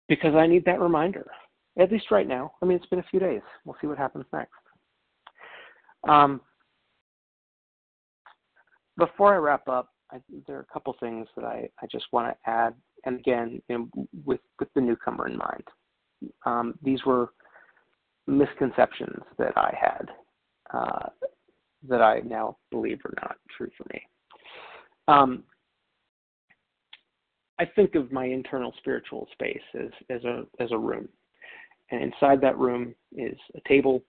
[0.07, 1.27] Because I need that reminder
[1.77, 2.53] at least right now.
[2.61, 3.41] I mean, it's been a few days.
[3.65, 4.53] We'll see what happens next.
[6.07, 6.41] Um,
[8.97, 10.17] before I wrap up, I,
[10.47, 13.77] there are a couple things that I, I just want to add, and again, you
[13.77, 15.63] know, with with the newcomer in mind.
[16.45, 17.29] Um, these were
[18.27, 20.09] misconceptions that I had
[20.73, 21.09] uh,
[21.87, 24.01] that I now believe are not true for me.
[25.07, 25.43] Um,
[27.59, 31.07] I think of my internal spiritual space as, as a as a room.
[31.91, 34.03] And inside that room is a table,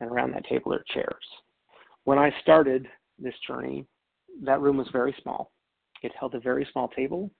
[0.00, 1.24] and around that table are chairs.
[2.04, 2.88] When I started
[3.18, 3.86] this journey,
[4.42, 5.52] that room was very small.
[6.02, 7.30] It held a very small table,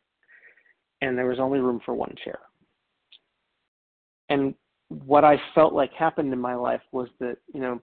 [1.01, 2.39] and there was only room for one chair.
[4.29, 4.55] And
[4.89, 7.81] what I felt like happened in my life was that, you know,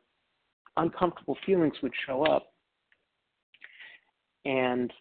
[0.77, 2.53] uncomfortable feelings would show up,
[4.45, 4.93] and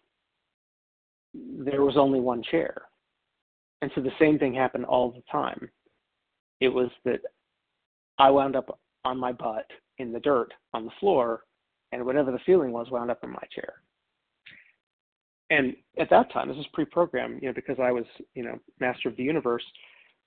[1.35, 2.83] there was only one chair.
[3.83, 5.71] And so the same thing happened all the time.
[6.61, 7.21] It was that
[8.19, 9.67] I wound up on my butt
[9.99, 11.45] in the dirt on the floor,
[11.93, 13.75] and whatever the feeling was wound up in my chair.
[15.51, 18.05] And at that time, this was pre-programmed, you know, because I was,
[18.35, 19.65] you know, master of the universe.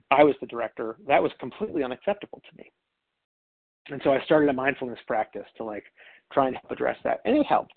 [0.10, 0.98] I was the director.
[1.08, 2.72] That was completely unacceptable to me.
[3.90, 5.84] And so I started a mindfulness practice to like
[6.34, 7.74] try and help address that, and it helped.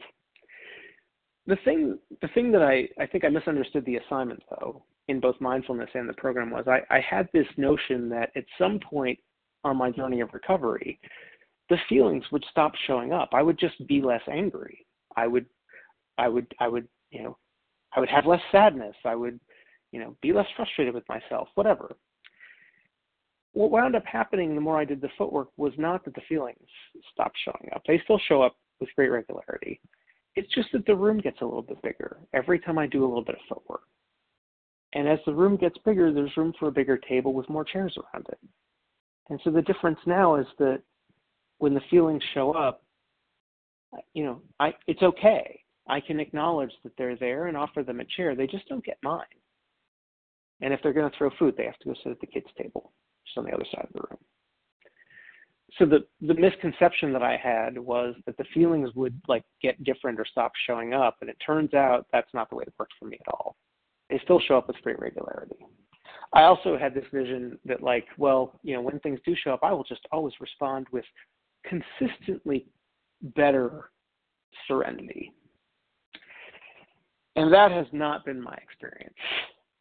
[1.46, 5.40] The thing, the thing that I, I think I misunderstood the assignment though in both
[5.40, 9.18] mindfulness and the program was I, I had this notion that at some point
[9.64, 10.98] on my journey of recovery,
[11.70, 13.30] the feelings would stop showing up.
[13.32, 14.86] I would just be less angry.
[15.16, 15.46] I would,
[16.18, 17.38] I would, I would, you know,
[17.94, 18.94] I would have less sadness.
[19.04, 19.38] I would,
[19.92, 21.96] you know, be less frustrated with myself, whatever.
[23.52, 26.58] What wound up happening the more I did the footwork was not that the feelings
[27.12, 27.82] stopped showing up.
[27.86, 29.80] They still show up with great regularity.
[30.34, 33.06] It's just that the room gets a little bit bigger every time I do a
[33.06, 33.82] little bit of footwork.
[34.94, 37.96] And as the room gets bigger, there's room for a bigger table with more chairs
[37.98, 38.38] around it.
[39.28, 40.82] And so the difference now is that
[41.58, 42.82] when the feelings show up,
[44.12, 45.60] you know, I it's okay.
[45.88, 48.34] I can acknowledge that they're there and offer them a chair.
[48.34, 49.24] They just don't get mine.
[50.60, 52.46] And if they're going to throw food, they have to go sit at the kids'
[52.56, 52.92] table,
[53.26, 54.18] just on the other side of the room.
[55.78, 60.20] So the the misconception that I had was that the feelings would like get different
[60.20, 63.06] or stop showing up, and it turns out that's not the way it works for
[63.06, 63.56] me at all
[64.10, 65.56] they still show up with great regularity.
[66.32, 69.60] I also had this vision that, like, well, you know, when things do show up,
[69.62, 71.04] I will just always respond with
[71.64, 72.66] consistently
[73.36, 73.90] better
[74.66, 75.32] serenity.
[77.36, 79.14] And that has not been my experience.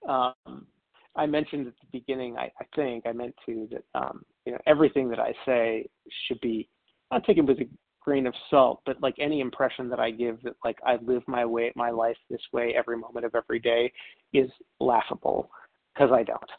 [0.08, 0.68] Um,
[1.16, 4.58] I mentioned at the beginning, I, I think I meant to that um, you know
[4.66, 5.88] everything that I say
[6.28, 6.68] should be
[7.12, 7.68] not taken with a
[8.04, 11.46] grain of salt, but like any impression that I give that like I live my
[11.46, 13.92] way my life this way every moment of every day
[14.34, 14.50] is
[14.80, 15.50] laughable
[15.94, 16.52] because I don't.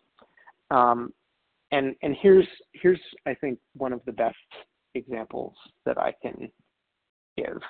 [0.70, 1.12] Um,
[1.70, 4.36] and and here's here's I think one of the best
[4.94, 6.50] examples that I can
[7.36, 7.60] give,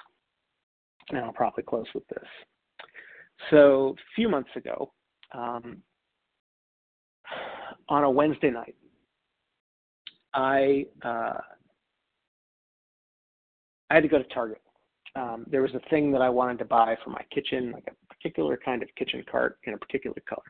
[1.10, 2.28] and I'll probably close with this.
[3.50, 4.92] So a few months ago,
[5.32, 5.78] um,
[7.88, 8.76] on a Wednesday night,
[10.34, 11.38] I uh,
[13.95, 14.61] I had to go to Target.
[15.14, 18.14] Um, there was a thing that I wanted to buy for my kitchen, like a
[18.14, 20.42] particular kind of kitchen cart in a particular color.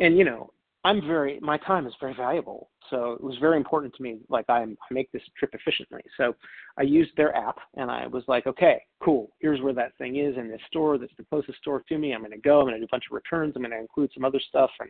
[0.00, 0.50] And you know,
[0.82, 4.20] I'm very my time is very valuable, so it was very important to me.
[4.30, 6.34] Like I, I make this trip efficiently, so
[6.78, 9.32] I used their app, and I was like, okay, cool.
[9.38, 10.96] Here's where that thing is in this store.
[10.96, 12.14] That's the closest store to me.
[12.14, 12.60] I'm going to go.
[12.60, 13.52] I'm going to do a bunch of returns.
[13.54, 14.88] I'm going to include some other stuff, and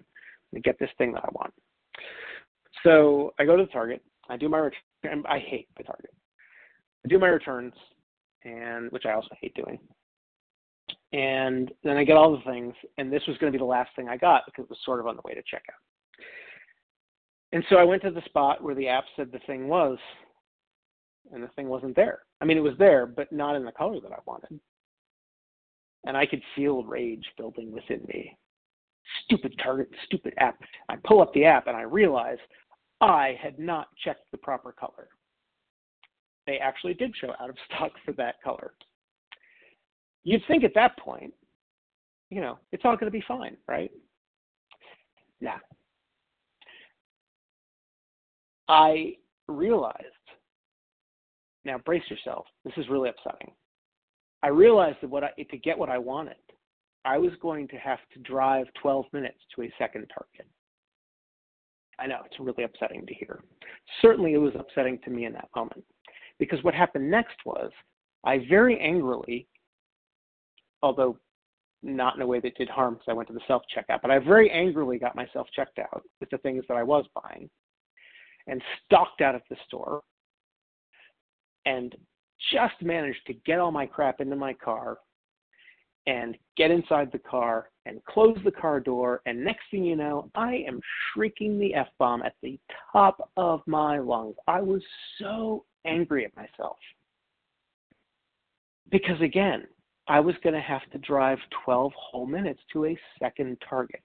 [0.55, 1.53] I'm get this thing that I want.
[2.85, 4.05] So I go to the Target.
[4.29, 5.25] I do my return.
[5.29, 6.13] I hate the Target.
[7.07, 7.73] I do my returns,
[8.45, 9.79] and which I also hate doing.
[11.13, 13.91] And then I get all the things, and this was going to be the last
[13.95, 15.79] thing I got because it was sort of on the way to checkout.
[17.53, 19.99] And so I went to the spot where the app said the thing was,
[21.33, 22.23] and the thing wasn't there.
[22.41, 24.59] I mean, it was there, but not in the color that I wanted.
[26.07, 28.37] And I could feel rage building within me.
[29.25, 30.59] Stupid target, stupid app.
[30.89, 32.39] I pull up the app and I realize
[33.01, 35.09] I had not checked the proper color.
[36.47, 38.73] They actually did show out of stock for that color.
[40.25, 41.33] You'd think at that point,
[42.31, 43.91] you know, it's all going to be fine, right?
[45.41, 45.59] Nah.
[48.69, 49.15] I
[49.47, 49.97] realized,
[51.65, 53.53] now brace yourself, this is really upsetting.
[54.43, 56.35] I realized that what I, to get what I wanted,
[57.05, 60.51] I was going to have to drive 12 minutes to a second target.
[61.99, 63.41] I know it's really upsetting to hear.
[64.03, 65.85] Certainly, it was upsetting to me in that moment
[66.39, 67.71] because what happened next was
[68.25, 69.47] I very angrily,
[70.83, 71.19] although
[71.83, 74.11] not in a way that did harm because I went to the self checkout, but
[74.11, 77.49] I very angrily got myself checked out with the things that I was buying
[78.47, 80.03] and stalked out of the store
[81.65, 81.95] and
[82.53, 84.99] just managed to get all my crap into my car
[86.07, 89.23] and get inside the car and close the car door.
[89.27, 90.81] And next thing you know, I am
[91.13, 92.59] shrieking the F bomb at the
[92.93, 94.37] top of my lungs.
[94.47, 94.83] I was
[95.21, 96.77] so angry at myself.
[98.91, 99.65] Because again,
[100.09, 104.03] I was going to have to drive 12 whole minutes to a second target.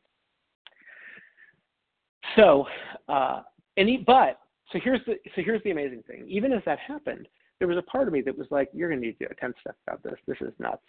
[2.35, 2.65] So,
[3.07, 3.41] uh,
[3.77, 4.39] any, but
[4.71, 6.25] so here's the so here's the amazing thing.
[6.27, 7.27] Even as that happened,
[7.59, 9.31] there was a part of me that was like, "You're going to need to do
[9.31, 10.15] a 10 step about this.
[10.27, 10.83] This is nuts.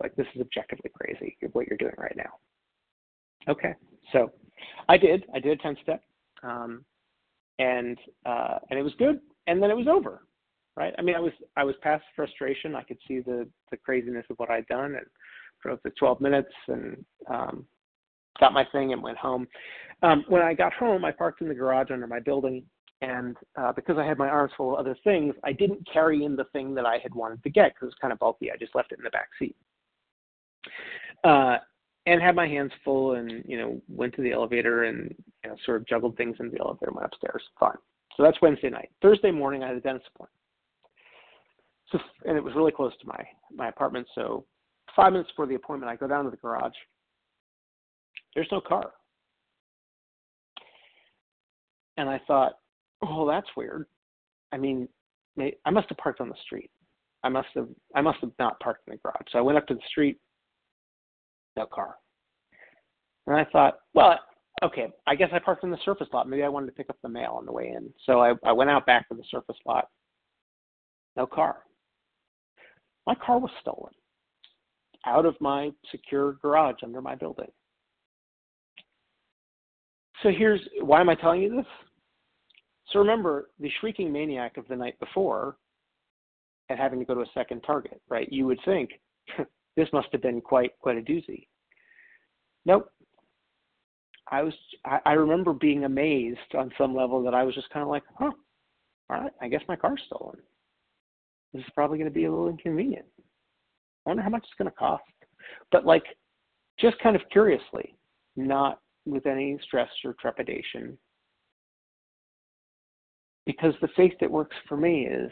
[0.00, 2.32] Like this is objectively crazy what you're doing right now."
[3.48, 3.74] Okay,
[4.12, 4.30] so
[4.88, 5.24] I did.
[5.34, 6.02] I did a 10 step,
[6.42, 6.84] um,
[7.58, 9.20] and uh, and it was good.
[9.46, 10.22] And then it was over,
[10.76, 10.94] right?
[10.98, 12.74] I mean, I was I was past frustration.
[12.74, 15.06] I could see the the craziness of what I'd done, and
[15.62, 17.64] drove the 12 minutes and um,
[18.38, 19.46] got my thing and went home.
[20.02, 22.64] Um, when I got home, I parked in the garage under my building,
[23.00, 26.36] and uh, because I had my arms full of other things, I didn't carry in
[26.36, 28.50] the thing that I had wanted to get because it was kind of bulky.
[28.50, 29.56] I just left it in the back seat.
[31.24, 31.58] Uh,
[32.06, 35.56] and had my hands full and, you know, went to the elevator and, you know,
[35.64, 37.42] sort of juggled things in the elevator and went upstairs.
[37.58, 37.78] Fine.
[38.16, 38.90] So that's Wednesday night.
[39.00, 40.43] Thursday morning, I had a dentist appointment.
[41.92, 43.24] So, and it was really close to my,
[43.54, 44.06] my apartment.
[44.14, 44.44] So
[44.96, 46.72] five minutes before the appointment, I go down to the garage.
[48.34, 48.92] There's no car.
[51.96, 52.54] And I thought,
[53.02, 53.86] oh, that's weird.
[54.52, 54.88] I mean,
[55.38, 56.70] I must have parked on the street.
[57.22, 59.26] I must have I must have not parked in the garage.
[59.30, 60.18] So I went up to the street,
[61.56, 61.96] no car.
[63.26, 64.18] And I thought, well,
[64.62, 66.28] okay, I guess I parked in the surface lot.
[66.28, 67.90] Maybe I wanted to pick up the mail on the way in.
[68.04, 69.88] So I, I went out back to the surface lot.
[71.16, 71.58] No car.
[73.06, 73.92] My car was stolen
[75.06, 77.50] out of my secure garage under my building.
[80.22, 81.66] So here's why am I telling you this?
[82.90, 85.56] So remember the shrieking maniac of the night before
[86.68, 88.30] and having to go to a second target, right?
[88.32, 88.90] You would think
[89.76, 91.46] this must have been quite quite a doozy.
[92.64, 92.90] Nope.
[94.30, 94.54] I was
[94.86, 98.04] I, I remember being amazed on some level that I was just kind of like,
[98.18, 98.30] huh,
[99.10, 100.38] all right, I guess my car's stolen.
[101.54, 103.06] This is probably going to be a little inconvenient.
[104.04, 105.04] I wonder how much it's going to cost.
[105.70, 106.04] But like,
[106.78, 107.96] just kind of curiously,
[108.36, 110.98] not with any stress or trepidation,
[113.46, 115.30] because the faith that works for me is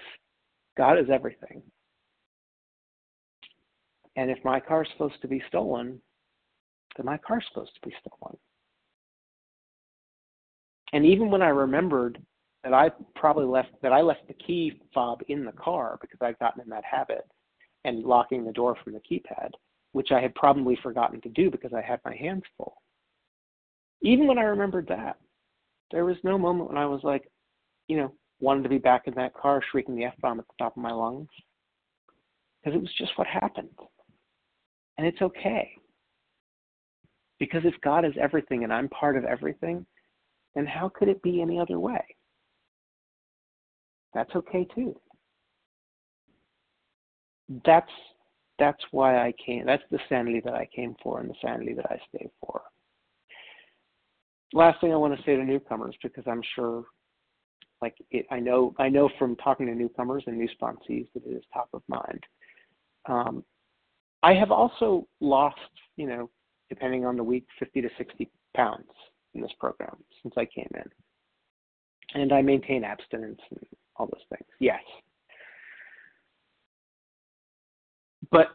[0.76, 1.60] God is everything.
[4.14, 6.00] And if my car's supposed to be stolen,
[6.96, 8.36] then my car's supposed to be stolen.
[10.92, 12.22] And even when I remembered
[12.64, 16.38] that I probably left that I left the key fob in the car because I'd
[16.38, 17.26] gotten in that habit
[17.84, 19.50] and locking the door from the keypad,
[19.92, 22.76] which I had probably forgotten to do because I had my hands full.
[24.02, 25.16] Even when I remembered that,
[25.90, 27.28] there was no moment when I was like,
[27.88, 30.54] you know, wanted to be back in that car shrieking the F bomb at the
[30.58, 31.28] top of my lungs.
[32.62, 33.68] Because it was just what happened.
[34.98, 35.72] And it's okay.
[37.38, 39.84] Because if God is everything and I'm part of everything,
[40.54, 42.04] then how could it be any other way?
[44.14, 44.94] That's okay too.
[47.64, 47.90] That's
[48.58, 49.66] that's why I came.
[49.66, 52.60] That's the sanity that I came for and the sanity that I stay for.
[54.52, 56.84] Last thing I want to say to newcomers, because I'm sure
[57.80, 61.30] like it, I know I know from talking to newcomers and new sponsees that it
[61.30, 62.22] is top of mind.
[63.06, 63.44] Um,
[64.22, 65.58] I have also lost,
[65.96, 66.30] you know,
[66.68, 68.88] depending on the week, 50 to 60 pounds
[69.34, 73.66] in this program since I came in, and I maintain abstinence and
[73.96, 74.48] all those things.
[74.60, 74.80] Yes.
[78.30, 78.48] But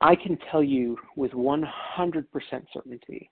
[0.00, 1.66] I can tell you with 100%
[2.72, 3.30] certainty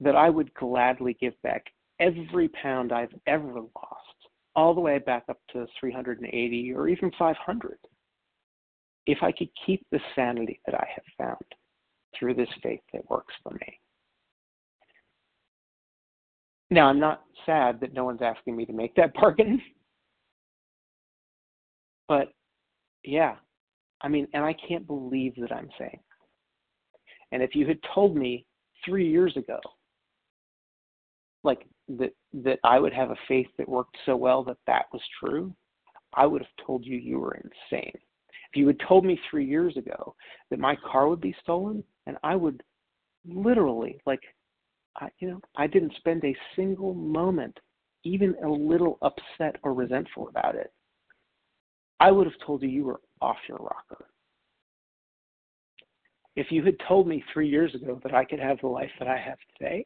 [0.00, 1.66] that I would gladly give back
[2.00, 4.16] every pound I've ever lost,
[4.56, 7.78] all the way back up to 380 or even 500,
[9.06, 11.44] if I could keep the sanity that I have found
[12.18, 13.79] through this faith that works for me.
[16.70, 19.60] Now, I'm not sad that no one's asking me to make that bargain.
[22.08, 22.32] But
[23.04, 23.36] yeah,
[24.00, 26.00] I mean, and I can't believe that I'm saying.
[27.32, 28.46] And if you had told me
[28.84, 29.60] three years ago,
[31.42, 35.02] like that that I would have a faith that worked so well that that was
[35.18, 35.54] true,
[36.14, 37.92] I would have told you you were insane.
[38.52, 40.14] If you had told me three years ago
[40.50, 42.62] that my car would be stolen, and I would
[43.24, 44.22] literally like,
[45.00, 47.58] I, you know, I didn't spend a single moment,
[48.04, 50.72] even a little upset or resentful about it.
[51.98, 54.06] I would have told you you were off your rocker.
[56.36, 59.08] If you had told me three years ago that I could have the life that
[59.08, 59.84] I have today,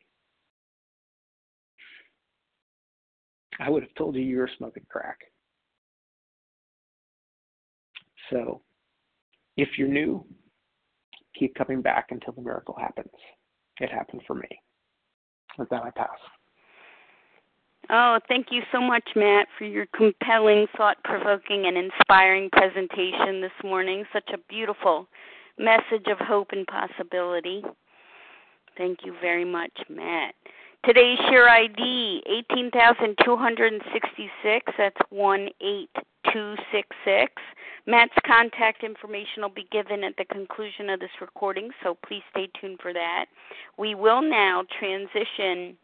[3.61, 5.19] I would have told you you were smoking crack.
[8.31, 8.62] So
[9.57, 10.25] if you're new,
[11.39, 13.12] keep coming back until the miracle happens.
[13.81, 14.49] It happened for me.
[15.59, 16.09] With that, I pass.
[17.90, 23.52] Oh, thank you so much, Matt, for your compelling, thought provoking, and inspiring presentation this
[23.62, 24.05] morning.
[24.12, 25.07] Such a beautiful
[25.59, 27.62] message of hope and possibility.
[28.76, 30.34] Thank you very much, Matt.
[30.87, 34.72] Today's share ID 18,266.
[34.76, 37.32] That's 18266.
[37.87, 42.51] Matt's contact information will be given at the conclusion of this recording, so please stay
[42.61, 43.24] tuned for that.
[43.78, 45.78] We will now transition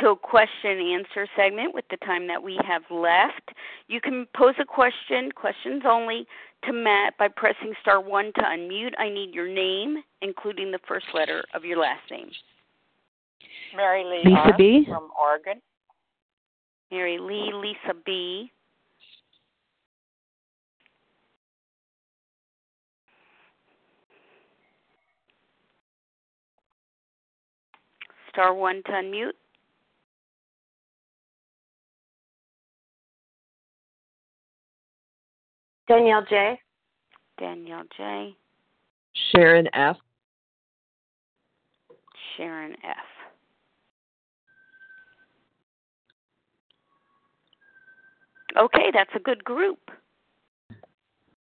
[0.00, 3.50] to a question and answer segment with the time that we have left.
[3.88, 6.26] You can pose a question, questions only,
[6.64, 8.94] to Matt by pressing star 1 to unmute.
[8.98, 12.30] I need your name, including the first letter of your last name.
[13.76, 14.54] Mary Lee Lisa R.
[14.56, 14.84] B.
[14.86, 15.60] from Oregon.
[16.90, 18.50] Mary Lee, Lisa B.
[28.30, 29.32] Star 1 to unmute.
[35.88, 36.60] Danielle J.
[37.38, 38.36] Danielle J.
[39.32, 39.96] Sharon F.
[42.36, 43.17] Sharon F.
[48.56, 49.78] Okay, that's a good group.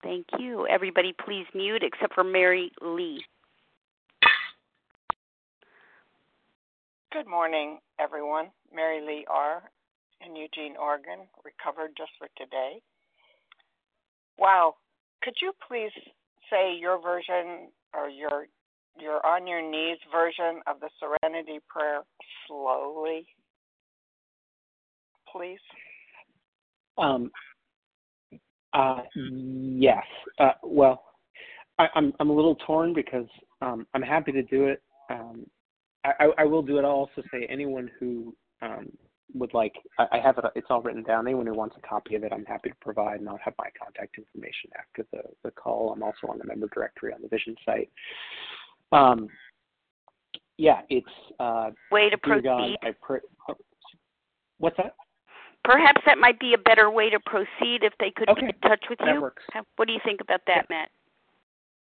[0.01, 0.67] Thank you.
[0.67, 3.23] Everybody, please mute except for Mary Lee.
[7.11, 8.47] Good morning, everyone.
[8.73, 9.63] Mary Lee R.
[10.25, 12.81] in Eugene, Oregon, recovered just for today.
[14.37, 14.75] Wow.
[15.23, 15.91] Could you please
[16.51, 18.47] say your version or your
[18.99, 22.01] your on your knees version of the serenity prayer
[22.47, 23.25] slowly?
[25.31, 25.59] Please.
[26.97, 27.31] Um,
[28.73, 30.03] uh, yes.
[30.39, 31.03] Uh, well,
[31.79, 33.27] I, I'm I'm a little torn because
[33.61, 34.81] um, I'm happy to do it.
[35.09, 35.45] Um,
[36.03, 36.85] I, I will do it.
[36.85, 38.91] I'll also say anyone who um,
[39.33, 40.45] would like, I, I have it.
[40.55, 41.27] It's all written down.
[41.27, 43.69] Anyone who wants a copy of it, I'm happy to provide, and I'll have my
[43.81, 45.93] contact information after the the call.
[45.93, 47.89] I'm also on the member directory on the Vision site.
[48.91, 49.27] Um,
[50.57, 51.07] yeah, it's
[51.39, 52.77] uh, Way to dear God, proceed.
[52.83, 53.19] I pray.
[54.57, 54.95] What's that?
[55.65, 58.41] Perhaps that might be a better way to proceed if they could Okay.
[58.41, 59.21] be in touch with That you.
[59.21, 59.43] works.
[59.75, 60.91] What do you think about that, Matt?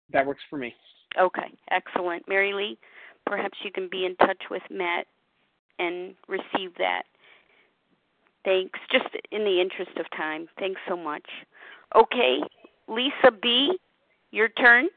[0.09, 0.73] That works for me.
[1.19, 2.27] Okay, excellent.
[2.27, 2.77] Mary Lee,
[3.25, 5.05] perhaps you can be in touch with Matt
[5.79, 7.03] and receive that.
[8.45, 8.79] Thanks.
[8.89, 10.47] Just in the interest of time.
[10.57, 11.27] Thanks so much.
[11.93, 12.41] Okay,
[12.87, 13.77] Lisa B,
[14.31, 14.87] your turn.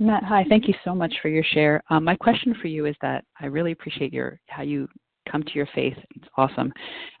[0.00, 0.44] Matt, hi.
[0.48, 1.80] Thank you so much for your share.
[1.88, 4.88] Um, my question for you is that I really appreciate your how you
[5.30, 5.96] come to your faith.
[6.16, 6.72] It's awesome.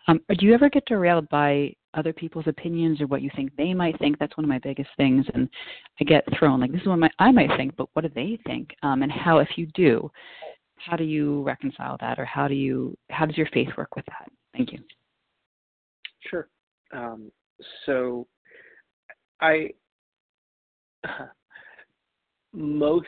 [0.08, 3.72] Um, do you ever get derailed by other people's opinions or what you think they
[3.72, 4.18] might think?
[4.18, 5.48] That's one of my biggest things, and
[6.00, 8.38] I get thrown like this is what my, I might think, but what do they
[8.46, 8.70] think?
[8.82, 10.10] Um, and how, if you do,
[10.76, 14.04] how do you reconcile that, or how do you how does your faith work with
[14.06, 14.28] that?
[14.52, 14.78] Thank you.
[16.30, 16.48] Sure.
[16.92, 17.30] Um,
[17.86, 18.26] so,
[19.40, 19.70] I
[22.52, 23.06] most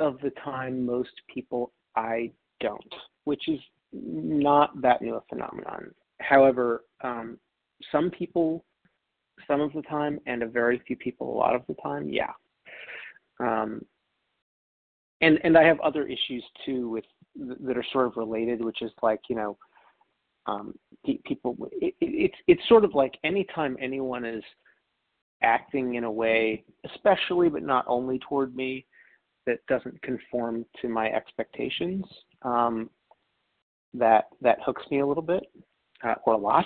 [0.00, 2.94] of the time, most people I don't,
[3.24, 3.60] which is
[3.94, 5.90] not that new a phenomenon.
[6.20, 7.38] However, um,
[7.92, 8.64] some people,
[9.46, 12.32] some of the time, and a very few people, a lot of the time, yeah.
[13.40, 13.84] Um,
[15.20, 17.04] and and I have other issues too with
[17.36, 19.56] that are sort of related, which is like you know,
[20.46, 21.56] um, pe- people.
[21.72, 24.42] It, it, it's it's sort of like anytime anyone is
[25.42, 28.86] acting in a way, especially but not only toward me,
[29.46, 32.04] that doesn't conform to my expectations,
[32.42, 32.88] um,
[33.94, 35.44] that that hooks me a little bit
[36.02, 36.64] uh, or a lot.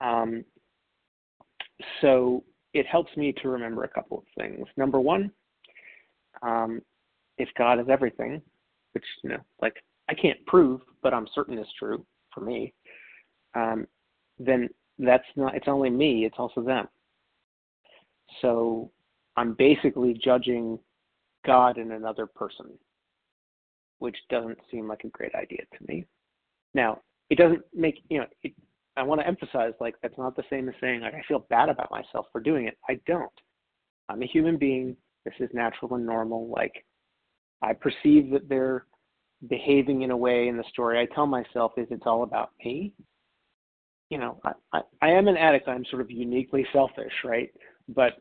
[0.00, 0.44] Um,
[2.00, 4.66] so it helps me to remember a couple of things.
[4.76, 5.30] Number one,
[6.42, 6.80] um,
[7.38, 8.42] if God is everything,
[8.92, 9.76] which you know, like
[10.08, 12.74] I can't prove, but I'm certain is true for me,
[13.54, 13.86] um,
[14.38, 15.54] then that's not.
[15.54, 16.24] It's only me.
[16.24, 16.88] It's also them.
[18.42, 18.90] So
[19.36, 20.78] I'm basically judging
[21.46, 22.66] God in another person,
[23.98, 26.04] which doesn't seem like a great idea to me.
[26.74, 28.26] Now, it doesn't make you know.
[28.42, 28.52] It,
[28.96, 31.68] I want to emphasize like that's not the same as saying like I feel bad
[31.68, 32.78] about myself for doing it.
[32.88, 33.32] I don't.
[34.08, 34.96] I'm a human being.
[35.24, 36.48] This is natural and normal.
[36.48, 36.84] Like
[37.62, 38.86] I perceive that they're
[39.48, 41.00] behaving in a way in the story.
[41.00, 42.92] I tell myself is it's all about me.
[44.10, 45.66] You know, I, I, I am an addict.
[45.66, 47.50] I'm sort of uniquely selfish, right?
[47.88, 48.18] But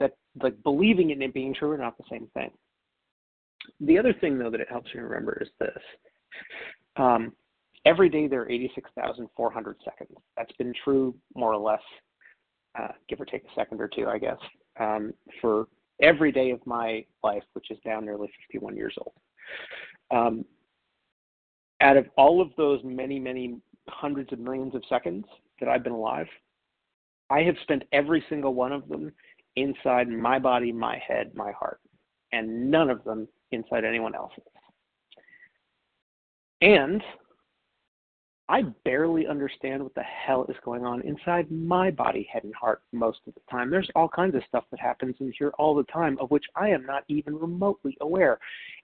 [0.00, 0.12] that
[0.42, 2.50] like believing and it being true are not the same thing.
[3.80, 5.82] The other thing though that it helps me remember is this.
[6.96, 7.32] Um,
[7.84, 10.18] every day there are 86,400 seconds.
[10.36, 11.82] That's been true more or less,
[12.78, 14.38] uh, give or take a second or two, I guess,
[14.80, 15.66] um, for
[16.02, 19.14] every day of my life, which is now nearly 51 years old.
[20.10, 20.44] Um,
[21.80, 23.56] out of all of those many, many
[23.88, 25.24] hundreds of millions of seconds
[25.60, 26.26] that I've been alive,
[27.30, 29.12] I have spent every single one of them
[29.56, 31.80] inside my body, my head, my heart,
[32.32, 34.42] and none of them inside anyone else's.
[36.60, 37.02] And
[38.48, 42.82] I barely understand what the hell is going on inside my body, head, and heart
[42.92, 43.70] most of the time.
[43.70, 46.68] There's all kinds of stuff that happens in here all the time of which I
[46.68, 48.38] am not even remotely aware.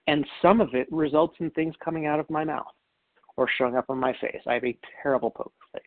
[0.07, 2.73] And some of it results in things coming out of my mouth
[3.37, 4.41] or showing up on my face.
[4.47, 5.83] I have a terrible poker face.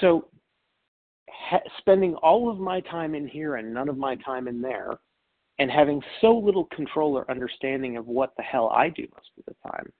[0.00, 0.26] So,
[1.30, 4.98] ha- spending all of my time in here and none of my time in there,
[5.60, 9.44] and having so little control or understanding of what the hell I do most of
[9.46, 9.92] the time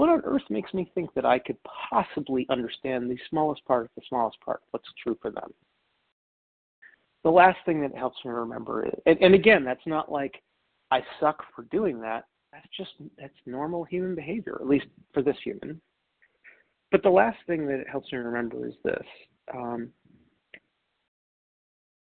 [0.00, 1.58] what on earth makes me think that I could
[1.90, 5.52] possibly understand the smallest part of the smallest part, what's true for them?
[7.22, 10.42] The last thing that helps me remember is, and, and again, that's not like
[10.90, 12.24] I suck for doing that.
[12.50, 15.78] That's just that's normal human behavior, at least for this human.
[16.90, 19.04] But the last thing that it helps me remember is this:
[19.52, 19.90] um,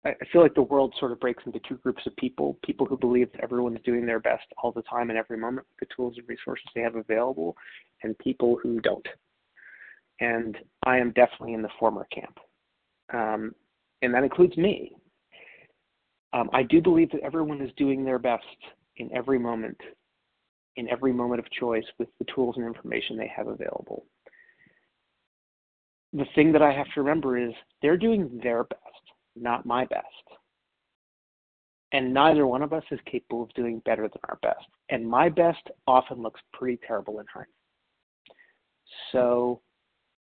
[0.09, 2.97] I feel like the world sort of breaks into two groups of people people who
[2.97, 6.15] believe that everyone's doing their best all the time and every moment with the tools
[6.17, 7.55] and resources they have available,
[8.03, 9.07] and people who don't.
[10.19, 12.37] And I am definitely in the former camp.
[13.13, 13.53] Um,
[14.01, 14.95] and that includes me.
[16.33, 18.43] Um, I do believe that everyone is doing their best
[18.97, 19.77] in every moment,
[20.75, 24.05] in every moment of choice with the tools and information they have available.
[26.13, 28.81] The thing that I have to remember is they're doing their best
[29.41, 30.05] not my best.
[31.93, 34.65] And neither one of us is capable of doing better than our best.
[34.89, 37.53] And my best often looks pretty terrible in hindsight.
[39.11, 39.61] So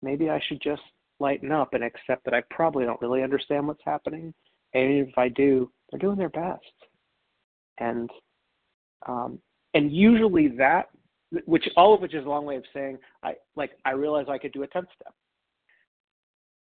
[0.02, 0.82] maybe I should just
[1.20, 4.32] lighten up and accept that I probably don't really understand what's happening.
[4.74, 6.64] And if I do, they're doing their best.
[7.78, 8.10] And
[9.06, 9.38] um,
[9.74, 10.88] and usually that,
[11.46, 14.38] which all of which is a long way of saying, I like I realize I
[14.38, 15.14] could do a tenth step.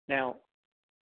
[0.07, 0.37] Now,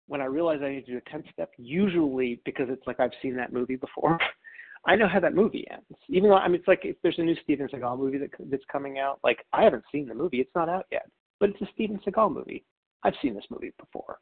[0.08, 3.12] when I realize I need to do a 10 step, usually because it's like I've
[3.22, 4.18] seen that movie before,
[4.86, 5.84] I know how that movie ends.
[6.08, 8.64] Even though, I mean, it's like if there's a new Steven Seagal movie that, that's
[8.72, 11.08] coming out, like I haven't seen the movie, it's not out yet,
[11.38, 12.64] but it's a Steven Seagal movie.
[13.04, 14.18] I've seen this movie before.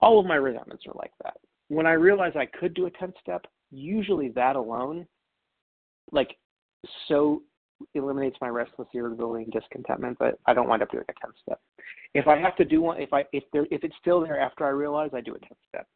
[0.00, 1.34] All of my resentments are like that.
[1.68, 5.06] When I realize I could do a 10 step, usually that alone,
[6.12, 6.36] like,
[7.08, 7.42] so
[7.94, 11.60] eliminates my restless irritability and discontentment, but I don't wind up doing a 10 step.
[12.14, 14.66] If I have to do one, if I if there if it's still there after
[14.66, 15.86] I realize, I do a 10 step.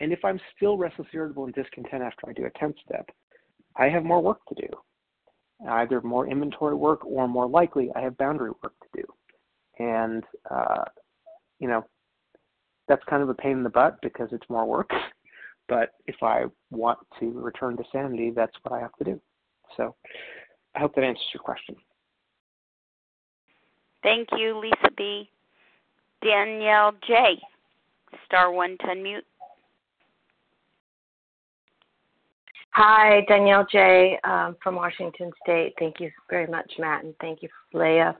[0.00, 3.08] And if I'm still restless, irritable, and discontent after I do a 10 step,
[3.76, 4.68] I have more work to do.
[5.68, 9.84] Either more inventory work or more likely I have boundary work to do.
[9.84, 10.84] And, uh,
[11.58, 11.84] you know,
[12.86, 14.90] that's kind of a pain in the butt because it's more work.
[15.68, 19.20] But if I want to return to sanity, that's what I have to do.
[19.76, 19.94] So
[20.74, 21.76] I hope that answers your question.
[24.02, 25.28] Thank you, Lisa B.
[26.22, 27.40] Danielle J.
[28.26, 29.22] Star one to unmute.
[32.70, 34.18] Hi, Danielle J.
[34.24, 35.74] Um, from Washington State.
[35.78, 38.16] Thank you very much, Matt, and thank you, Leah.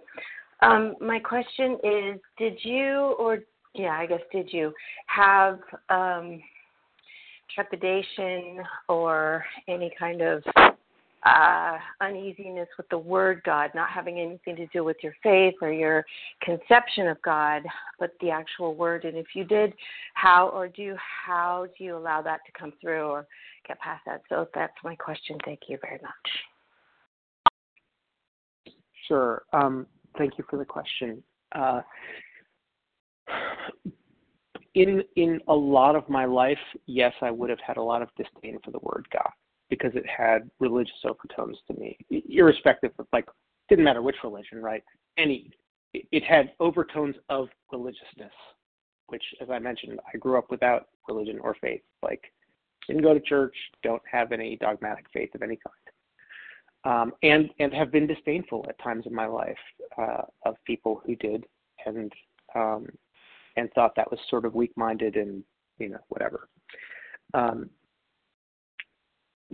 [0.62, 3.38] Um, my question is Did you, or
[3.74, 4.72] yeah, I guess, did you
[5.06, 5.60] have
[5.90, 6.42] um,
[7.54, 10.42] trepidation or any kind of
[11.24, 15.72] uh, uneasiness with the word God, not having anything to do with your faith or
[15.72, 16.04] your
[16.42, 17.62] conception of God,
[17.98, 19.04] but the actual word.
[19.04, 19.72] And if you did,
[20.14, 20.94] how or do
[21.26, 23.26] how do you allow that to come through or
[23.66, 24.22] get past that?
[24.28, 25.36] So that's my question.
[25.44, 26.72] Thank you very much.
[29.08, 29.42] Sure.
[29.52, 29.86] Um,
[30.18, 31.22] thank you for the question.
[31.52, 31.80] Uh,
[34.74, 38.08] in in a lot of my life, yes, I would have had a lot of
[38.16, 39.32] disdain for the word God
[39.70, 43.26] because it had religious overtones to me, irrespective of like
[43.68, 44.82] didn't matter which religion, right?
[45.16, 45.50] Any
[45.94, 48.32] it had overtones of religiousness,
[49.08, 51.82] which, as I mentioned, I grew up without religion or faith.
[52.02, 52.32] Like,
[52.86, 55.58] didn't go to church, don't have any dogmatic faith of any
[56.84, 59.58] kind, um, and and have been disdainful at times in my life
[59.98, 61.44] uh, of people who did,
[61.86, 62.12] and
[62.54, 62.86] um,
[63.56, 65.42] and thought that was sort of weak-minded and
[65.78, 66.48] you know whatever.
[67.34, 67.68] Um,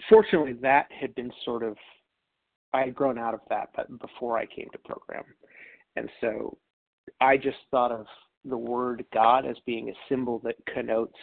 [0.09, 1.77] fortunately, that had been sort of
[2.73, 5.25] I had grown out of that, but before I came to program,
[5.97, 6.59] and so
[7.21, 8.07] I just thought of
[8.45, 11.17] the word God as being a symbol that connotes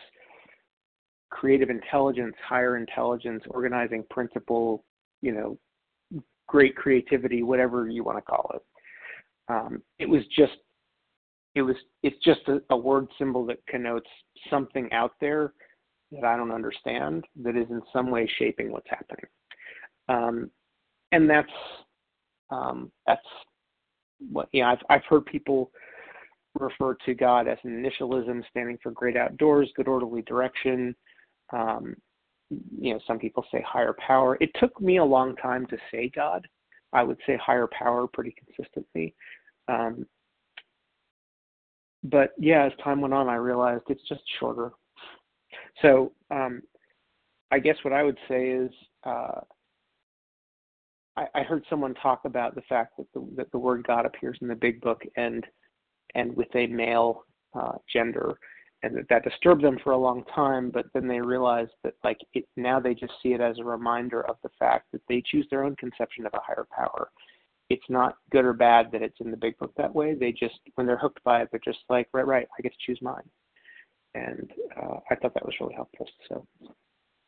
[1.30, 4.84] creative intelligence, higher intelligence, organizing principle,
[5.22, 8.61] you know, great creativity, whatever you want to call it.
[9.48, 10.57] Um, it was just,
[11.56, 14.10] it was, it's just a, a word symbol that connotes
[14.49, 15.53] something out there
[16.12, 19.26] that I don't understand that is in some way shaping what's happening.
[20.10, 20.52] Um,
[21.12, 21.52] and that's
[22.50, 23.22] um, that's
[24.30, 25.72] what yeah I've I've heard people
[26.60, 30.96] refer to God as an initialism, standing for great outdoors, good orderly direction.
[31.54, 31.96] Um,
[32.50, 34.38] you know, some people say higher power.
[34.42, 36.46] It took me a long time to say God.
[36.94, 39.16] I would say higher power pretty consistently.
[39.70, 40.06] Um,
[42.04, 44.72] but yeah, as time went on, I realized it's just shorter.
[45.81, 46.61] So um,
[47.52, 48.72] I guess what I would say is
[49.06, 49.41] uh,
[51.18, 54.38] I, I, heard someone talk about the fact that the, that the word God appears
[54.41, 55.45] in the Big Book and
[56.15, 57.23] and with a male
[57.53, 58.38] uh, gender,
[58.84, 60.69] and that that disturbed them for a long time.
[60.69, 64.22] But then they realized that like it, now they just see it as a reminder
[64.27, 67.10] of the fact that they choose their own conception of a higher power.
[67.69, 70.14] It's not good or bad that it's in the Big Book that way.
[70.14, 72.48] They just when they're hooked by it, they're just like right, right.
[72.57, 73.23] I get to choose mine
[74.16, 74.50] and
[74.82, 76.08] uh, I thought that was really helpful.
[76.28, 76.46] So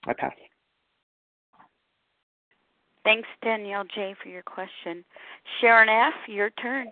[0.06, 0.34] I pass.
[3.04, 5.04] Thanks, Danielle J, for your question.
[5.60, 6.88] Sharon F, your turn.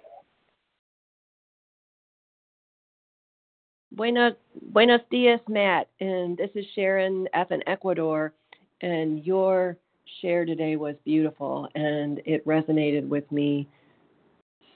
[3.94, 5.88] Buenos, buenos dias, Matt.
[6.00, 8.34] And this is Sharon F in Ecuador.
[8.82, 9.78] And your
[10.22, 13.68] share today was beautiful and it resonated with me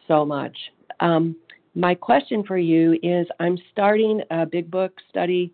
[0.08, 0.56] so much.
[1.00, 1.36] Um,
[1.76, 5.54] my question for you is I'm starting a big book study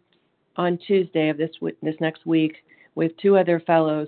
[0.56, 1.50] on Tuesday of this
[1.82, 2.58] this next week
[2.96, 4.08] with two other fellows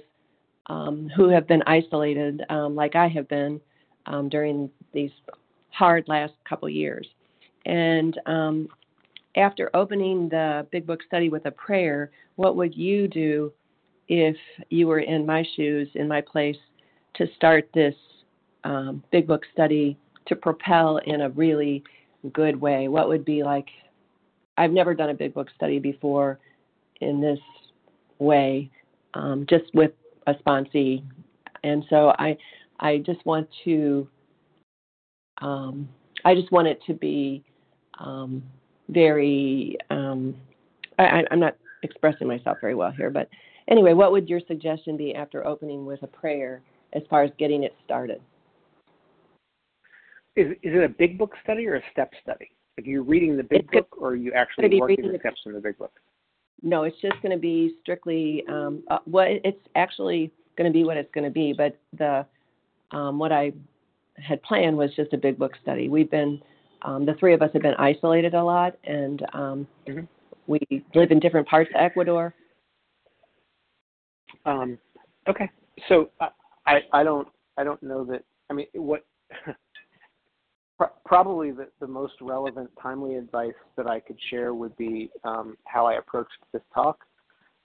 [0.68, 3.60] um, who have been isolated, um, like I have been
[4.06, 5.12] um, during these
[5.72, 7.08] hard last couple years.
[7.66, 8.68] And um,
[9.36, 13.52] after opening the big book study with a prayer, what would you do
[14.08, 14.36] if
[14.70, 16.58] you were in my shoes, in my place,
[17.16, 17.96] to start this
[18.64, 21.84] um, big book study to propel in a really
[22.30, 22.88] good way?
[22.88, 23.68] What would be like?
[24.58, 26.40] I've never done a big book study before
[27.02, 27.40] in this
[28.20, 28.70] way,
[29.14, 29.92] um, just with
[30.28, 31.04] a sponsee,
[31.64, 32.38] and so I,
[32.80, 34.08] I just want to,
[35.42, 35.90] um,
[36.24, 37.44] I just want it to be
[38.00, 38.44] um,
[38.90, 39.78] very.
[39.90, 40.36] Um,
[41.00, 43.28] I, I'm not expressing myself very well here, but
[43.68, 46.62] anyway, what would your suggestion be after opening with a prayer
[46.94, 48.22] as far as getting it started?
[50.36, 52.52] Is is it a big book study or a step study?
[52.78, 55.60] Like you're reading the big book, or are you actually working the steps in the
[55.60, 55.92] big book?
[56.62, 60.84] No, it's just going to be strictly um, uh, what it's actually going to be.
[60.84, 62.26] What it's going to be, but the
[62.92, 63.52] um, what I
[64.18, 65.90] had planned was just a big book study.
[65.90, 66.42] We've been
[66.84, 70.06] um, the three of us have been isolated a lot, and um, mm-hmm.
[70.48, 70.60] we
[70.96, 72.34] live in different parts of Ecuador.
[74.46, 74.78] Um,
[75.28, 75.50] okay,
[75.88, 76.10] so
[76.66, 77.28] I I don't
[77.58, 78.24] I don't know that.
[78.50, 79.06] I mean, what
[81.06, 85.86] probably the, the most relevant, timely advice that I could share would be um, how
[85.86, 87.00] I approached this talk.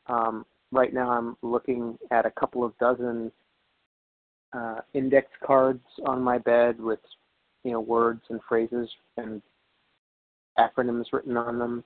[0.06, 3.30] Um, right now, I'm looking at a couple of dozen
[4.52, 7.00] uh, index cards on my bed with,
[7.64, 9.42] you know, words and phrases and
[10.58, 11.84] acronyms written on them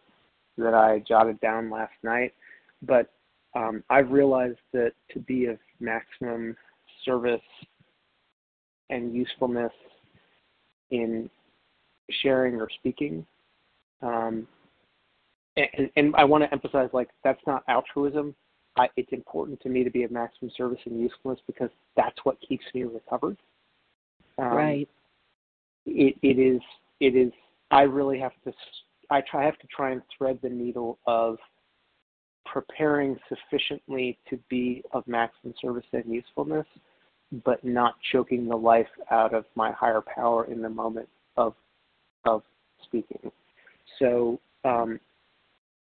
[0.58, 2.34] that I jotted down last night.
[2.82, 3.10] But
[3.54, 6.56] um, I've realized that to be of maximum
[7.04, 7.40] service
[8.90, 9.72] and usefulness
[10.92, 11.28] in
[12.22, 13.26] sharing or speaking.
[14.02, 14.46] Um,
[15.56, 18.34] and, and I want to emphasize, like, that's not altruism.
[18.76, 22.38] I, it's important to me to be of maximum service and usefulness because that's what
[22.40, 23.36] keeps me recovered.
[24.38, 24.88] Um, right.
[25.84, 26.60] It it is
[27.00, 27.32] it is.
[27.70, 28.52] I really have to.
[29.10, 31.36] I try I have to try and thread the needle of
[32.46, 36.66] preparing sufficiently to be of maximum service and usefulness,
[37.44, 41.54] but not choking the life out of my higher power in the moment of
[42.24, 42.42] of
[42.84, 43.30] speaking.
[43.98, 45.00] So, um,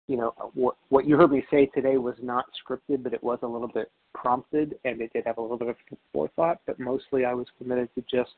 [0.07, 3.39] you know, what what you heard me say today was not scripted, but it was
[3.43, 5.77] a little bit prompted, and it did have a little bit of
[6.13, 6.61] forethought.
[6.67, 8.35] But mostly, I was committed to just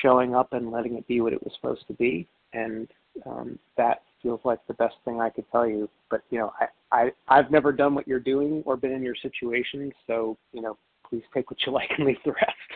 [0.00, 2.88] showing up and letting it be what it was supposed to be, and
[3.26, 5.88] um, that feels like the best thing I could tell you.
[6.10, 9.16] But you know, I, I I've never done what you're doing or been in your
[9.16, 10.76] situation, so you know,
[11.12, 12.70] please take what you like and leave the rest.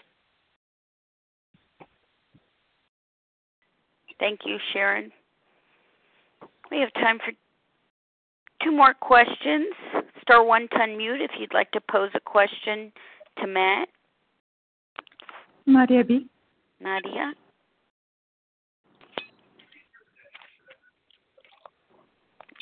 [4.18, 5.10] Thank you, Sharon.
[6.70, 7.32] We have time for
[8.62, 9.68] two more questions.
[10.20, 12.92] Star one to unmute if you'd like to pose a question
[13.40, 13.88] to Matt.
[15.64, 16.26] Nadia B.
[16.80, 17.32] Nadia.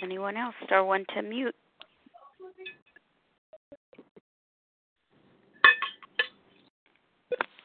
[0.03, 0.55] Anyone else?
[0.67, 1.55] Star one to mute.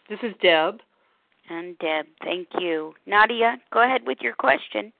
[0.10, 0.80] This is Deb.
[1.52, 2.94] And Deb, thank you.
[3.06, 4.91] Nadia, go ahead with your question.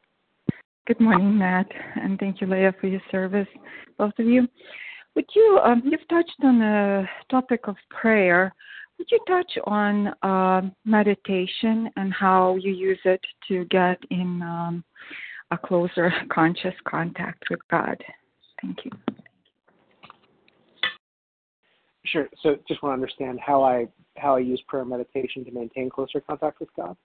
[0.86, 3.48] Good morning, Matt, and thank you, Leah, for your service,
[3.98, 4.48] both of you.
[5.15, 8.53] Would you, um, you've touched on the topic of prayer.
[8.98, 14.84] Would you touch on uh, meditation and how you use it to get in um,
[15.52, 17.98] a closer conscious contact with God?
[18.61, 18.91] Thank you.
[22.11, 22.27] Sure.
[22.41, 23.88] So, just want to understand how I
[24.18, 26.95] how I use prayer meditation to maintain closer contact with God.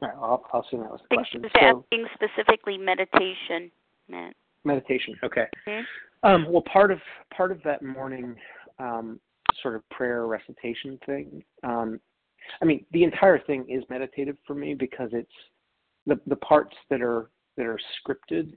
[0.00, 1.42] All right, I'll, I'll assume that was the question.
[1.60, 3.70] So, asking specifically meditation,
[4.08, 4.34] Matt.
[4.64, 5.14] Meditation.
[5.22, 5.46] Okay.
[5.68, 6.28] Mm-hmm.
[6.28, 6.98] Um, well, part of
[7.34, 8.36] part of that morning
[8.78, 9.20] um,
[9.62, 11.42] sort of prayer recitation thing.
[11.62, 12.00] Um,
[12.60, 15.30] I mean, the entire thing is meditative for me because it's
[16.06, 18.56] the the parts that are that are scripted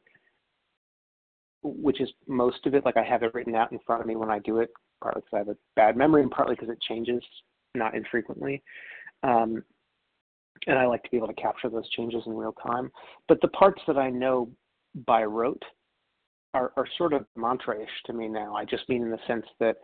[1.65, 2.85] which is most of it.
[2.85, 4.69] Like I have it written out in front of me when I do it,
[5.01, 7.23] partly because I have a bad memory and partly because it changes
[7.73, 8.61] not infrequently.
[9.23, 9.63] Um,
[10.67, 12.91] and I like to be able to capture those changes in real time.
[13.27, 14.49] But the parts that I know
[15.05, 15.63] by rote
[16.53, 18.55] are, are sort of mantra-ish to me now.
[18.55, 19.77] I just mean in the sense that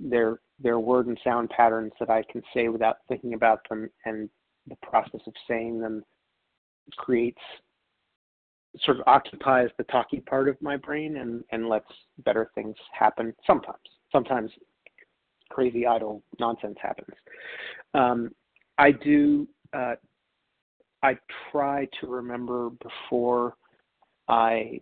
[0.00, 4.28] they're they're word and sound patterns that I can say without thinking about them, and
[4.68, 6.04] the process of saying them
[6.96, 7.40] creates
[8.80, 11.90] sort of occupies the talky part of my brain and and lets
[12.24, 13.78] better things happen sometimes.
[14.10, 14.50] Sometimes
[15.50, 17.14] crazy idle nonsense happens.
[17.94, 18.30] Um,
[18.78, 19.94] i do uh,
[21.02, 21.16] i
[21.50, 23.56] try to remember before
[24.28, 24.80] i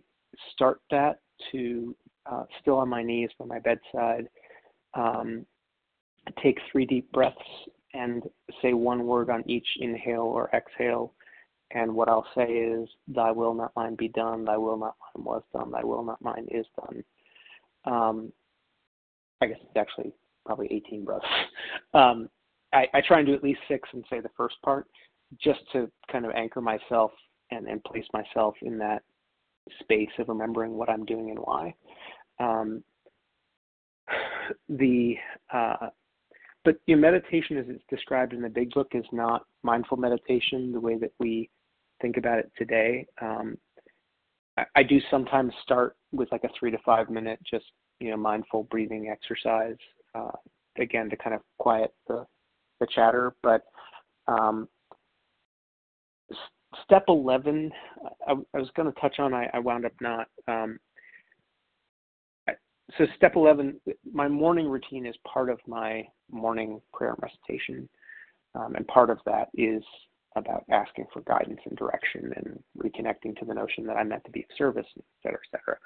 [0.53, 1.19] start that
[1.51, 1.95] to
[2.31, 4.27] uh, still on my knees by my bedside
[4.93, 5.45] um,
[6.41, 7.37] take three deep breaths
[7.93, 8.23] and
[8.61, 11.13] say one word on each inhale or exhale
[11.73, 15.25] and what I'll say is, Thy will not mine be done, Thy will not mine
[15.25, 17.03] was done, Thy will not mine is done.
[17.85, 18.33] Um,
[19.41, 20.13] I guess it's actually
[20.45, 21.25] probably 18 breaths.
[21.93, 22.29] Um,
[22.73, 24.87] I, I, try and do at least six and say the first part
[25.41, 27.11] just to kind of anchor myself
[27.51, 29.03] and, and place myself in that
[29.81, 31.73] space of remembering what I'm doing and why.
[32.39, 32.83] Um,
[34.69, 35.15] the
[35.53, 35.89] uh,
[36.63, 40.79] but your meditation as it's described in the big book is not mindful meditation the
[40.79, 41.49] way that we
[42.01, 43.05] think about it today.
[43.21, 43.57] Um,
[44.57, 47.65] I, I, do sometimes start with like a three to five minute just
[47.99, 49.77] you know mindful breathing exercise
[50.15, 50.31] uh,
[50.77, 52.25] again to kind of quiet the
[52.79, 53.35] the chatter.
[53.43, 53.63] But
[54.27, 54.67] um,
[56.83, 57.71] step eleven,
[58.27, 59.33] I, I was going to touch on.
[59.33, 60.27] I, I, wound up not.
[60.47, 60.79] Um,
[62.97, 63.79] so step 11
[64.11, 67.87] my morning routine is part of my morning prayer and recitation
[68.55, 69.83] um, and part of that is
[70.35, 74.31] about asking for guidance and direction and reconnecting to the notion that I'm meant to
[74.31, 75.77] be of service, et cetera, et cetera.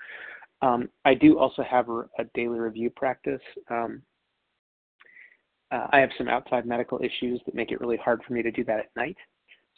[0.62, 3.42] Um, I do also have a, daily review practice.
[3.70, 4.02] Um,
[5.72, 8.52] uh, I have some outside medical issues that make it really hard for me to
[8.52, 9.18] do that at night.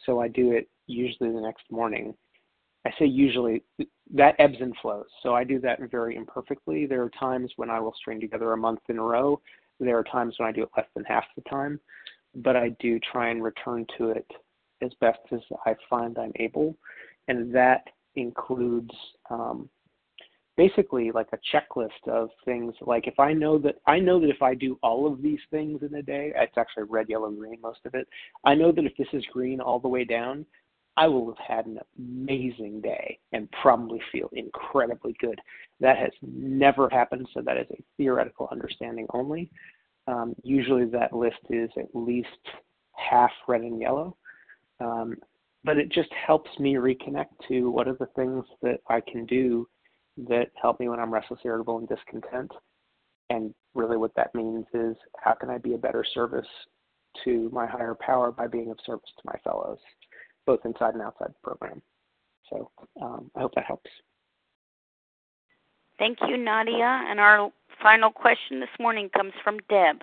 [0.06, 2.14] So I do it usually the next morning.
[2.86, 3.64] I say usually,
[4.14, 5.08] that ebbs and flows.
[5.24, 6.86] So I do that very imperfectly.
[6.86, 9.42] There are times when I will string together a month in a row.
[9.80, 11.80] There are times when I do it less than half the time.
[12.36, 14.28] But I do try and return to it
[14.82, 16.76] as best as I find I'm able,
[17.28, 18.92] and that includes
[19.30, 19.70] um,
[20.58, 22.74] basically like a checklist of things.
[22.82, 25.82] Like if I know that I know that if I do all of these things
[25.84, 28.08] in a day, it's actually red, yellow, green most of it.
[28.44, 30.46] I know that if this is green all the way down,
[30.98, 35.40] I will have had an amazing day and probably feel incredibly good.
[35.80, 39.52] That has never happened, so that is a theoretical understanding only.
[40.08, 42.28] Um, usually that list is at least
[42.94, 44.18] half red and yellow.
[44.80, 45.16] Um,
[45.64, 49.68] but it just helps me reconnect to what are the things that I can do
[50.30, 52.52] that help me when I'm restless, irritable, and discontent.
[53.30, 56.48] And really, what that means is how can I be a better service
[57.26, 59.80] to my higher power by being of service to my fellows,
[60.46, 61.82] both inside and outside the program.
[62.50, 62.72] So
[63.02, 63.90] um, I hope that helps.
[66.00, 67.04] Thank you, Nadia.
[67.10, 67.52] And our
[67.82, 69.98] final question this morning comes from Deb.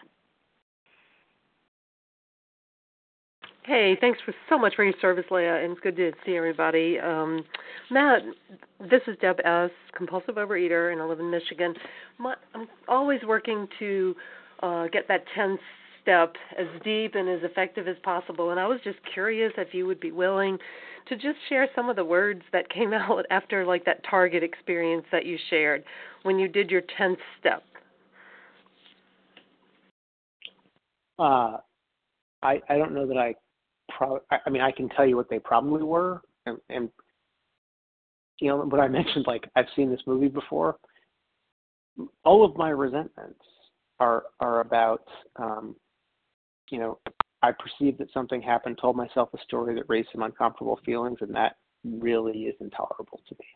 [3.66, 6.98] Hey, thanks for so much for your service, Leah, and it's good to see everybody.
[7.00, 7.42] Um,
[7.90, 8.20] Matt,
[8.78, 11.72] this is Deb S., compulsive overeater, and I live in Michigan.
[12.18, 14.14] My, I'm always working to
[14.62, 15.58] uh, get that 10
[16.02, 19.86] step as deep and as effective as possible, and I was just curious if you
[19.86, 20.58] would be willing
[21.08, 25.06] to just share some of the words that came out after like that target experience
[25.10, 25.84] that you shared
[26.24, 27.62] when you did your 10th step.
[31.18, 31.56] Uh,
[32.42, 33.34] I I don't know that I
[34.00, 36.88] I mean, I can tell you what they probably were, and, and
[38.40, 40.76] you know, what I mentioned, like I've seen this movie before.
[42.24, 43.40] All of my resentments
[44.00, 45.06] are are about,
[45.36, 45.76] um,
[46.70, 46.98] you know,
[47.42, 51.34] I perceived that something happened, told myself a story that raised some uncomfortable feelings, and
[51.34, 53.46] that really is intolerable to me.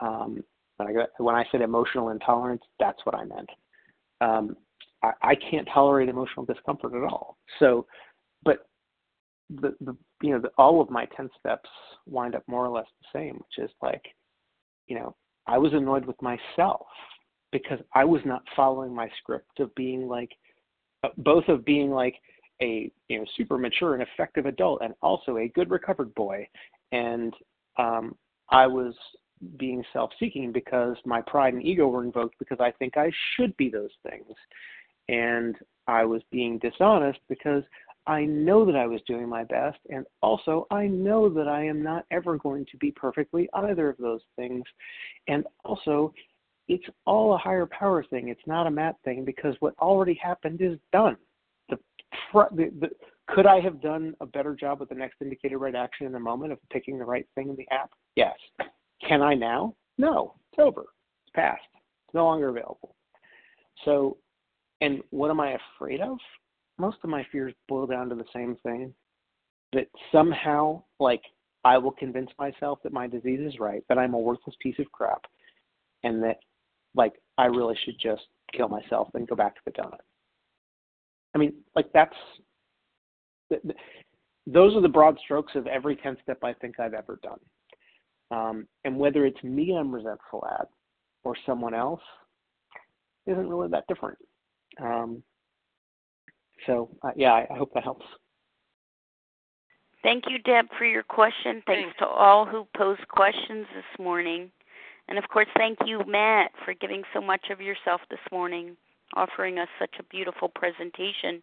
[0.00, 0.44] Um,
[0.76, 3.50] when I got, when I said emotional intolerance, that's what I meant.
[4.20, 4.56] Um,
[5.02, 7.38] I, I can't tolerate emotional discomfort at all.
[7.58, 7.86] So,
[9.48, 11.68] the, the you know the, all of my 10 steps
[12.06, 14.02] wind up more or less the same which is like
[14.88, 15.14] you know
[15.46, 16.86] i was annoyed with myself
[17.52, 20.30] because i was not following my script of being like
[21.04, 22.16] uh, both of being like
[22.62, 26.46] a you know super mature and effective adult and also a good recovered boy.
[26.92, 27.34] And
[27.78, 28.14] um
[28.50, 28.94] i was
[29.58, 33.68] being self-seeking because my pride and ego were invoked because i think i should be
[33.68, 34.34] those things.
[35.08, 35.56] And
[35.86, 37.62] i was being dishonest because
[38.06, 41.82] I know that I was doing my best, and also I know that I am
[41.82, 44.62] not ever going to be perfectly either of those things.
[45.26, 46.12] And also,
[46.68, 48.28] it's all a higher power thing.
[48.28, 51.16] It's not a Matt thing because what already happened is done.
[51.68, 51.78] The,
[52.32, 52.90] the, the
[53.28, 56.20] could I have done a better job with the next indicator right action in the
[56.20, 57.90] moment of picking the right thing in the app?
[58.14, 58.36] Yes.
[59.06, 59.74] Can I now?
[59.98, 60.34] No.
[60.52, 60.82] It's over.
[60.82, 61.62] It's past.
[61.74, 62.94] It's no longer available.
[63.84, 64.16] So,
[64.80, 66.18] and what am I afraid of?
[66.78, 68.92] Most of my fears boil down to the same thing
[69.72, 71.22] that somehow like
[71.64, 74.90] I will convince myself that my disease is right, that I'm a worthless piece of
[74.92, 75.22] crap,
[76.04, 76.38] and that
[76.94, 78.22] like I really should just
[78.54, 79.98] kill myself and go back to the donut.
[81.34, 82.14] I mean, like that's
[84.46, 87.38] those are the broad strokes of every 10 step I think I've ever done.
[88.30, 90.68] Um, and whether it's me I'm resentful at
[91.24, 92.00] or someone else
[93.26, 94.18] isn't really that different.
[94.80, 95.22] Um,
[96.66, 98.04] so uh, yeah, I, I hope that helps.
[100.02, 101.62] Thank you, Deb, for your question.
[101.66, 104.52] Thanks, Thanks to all who posed questions this morning.
[105.08, 108.76] And of course, thank you, Matt, for giving so much of yourself this morning,
[109.14, 111.42] offering us such a beautiful presentation.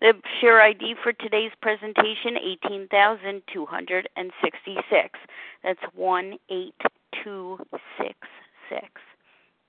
[0.00, 5.18] The share ID for today's presentation, 18,266.
[5.62, 8.88] That's 18266.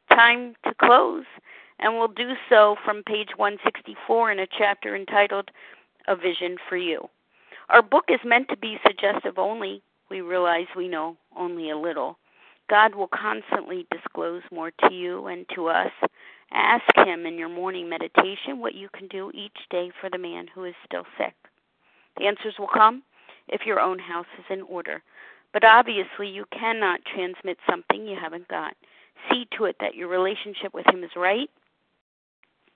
[0.10, 1.26] Time to close
[1.80, 5.50] and we'll do so from page 164 in a chapter entitled
[6.08, 7.10] A Vision for You.
[7.70, 9.82] Our book is meant to be suggestive only.
[10.10, 12.18] We realize we know only a little.
[12.70, 15.92] God will constantly disclose more to you and to us.
[16.52, 20.48] Ask Him in your morning meditation what you can do each day for the man
[20.54, 21.34] who is still sick.
[22.18, 23.04] The answers will come
[23.48, 25.02] if your own house is in order.
[25.52, 28.76] But obviously, you cannot transmit something you haven't got.
[29.32, 31.50] See to it that your relationship with Him is right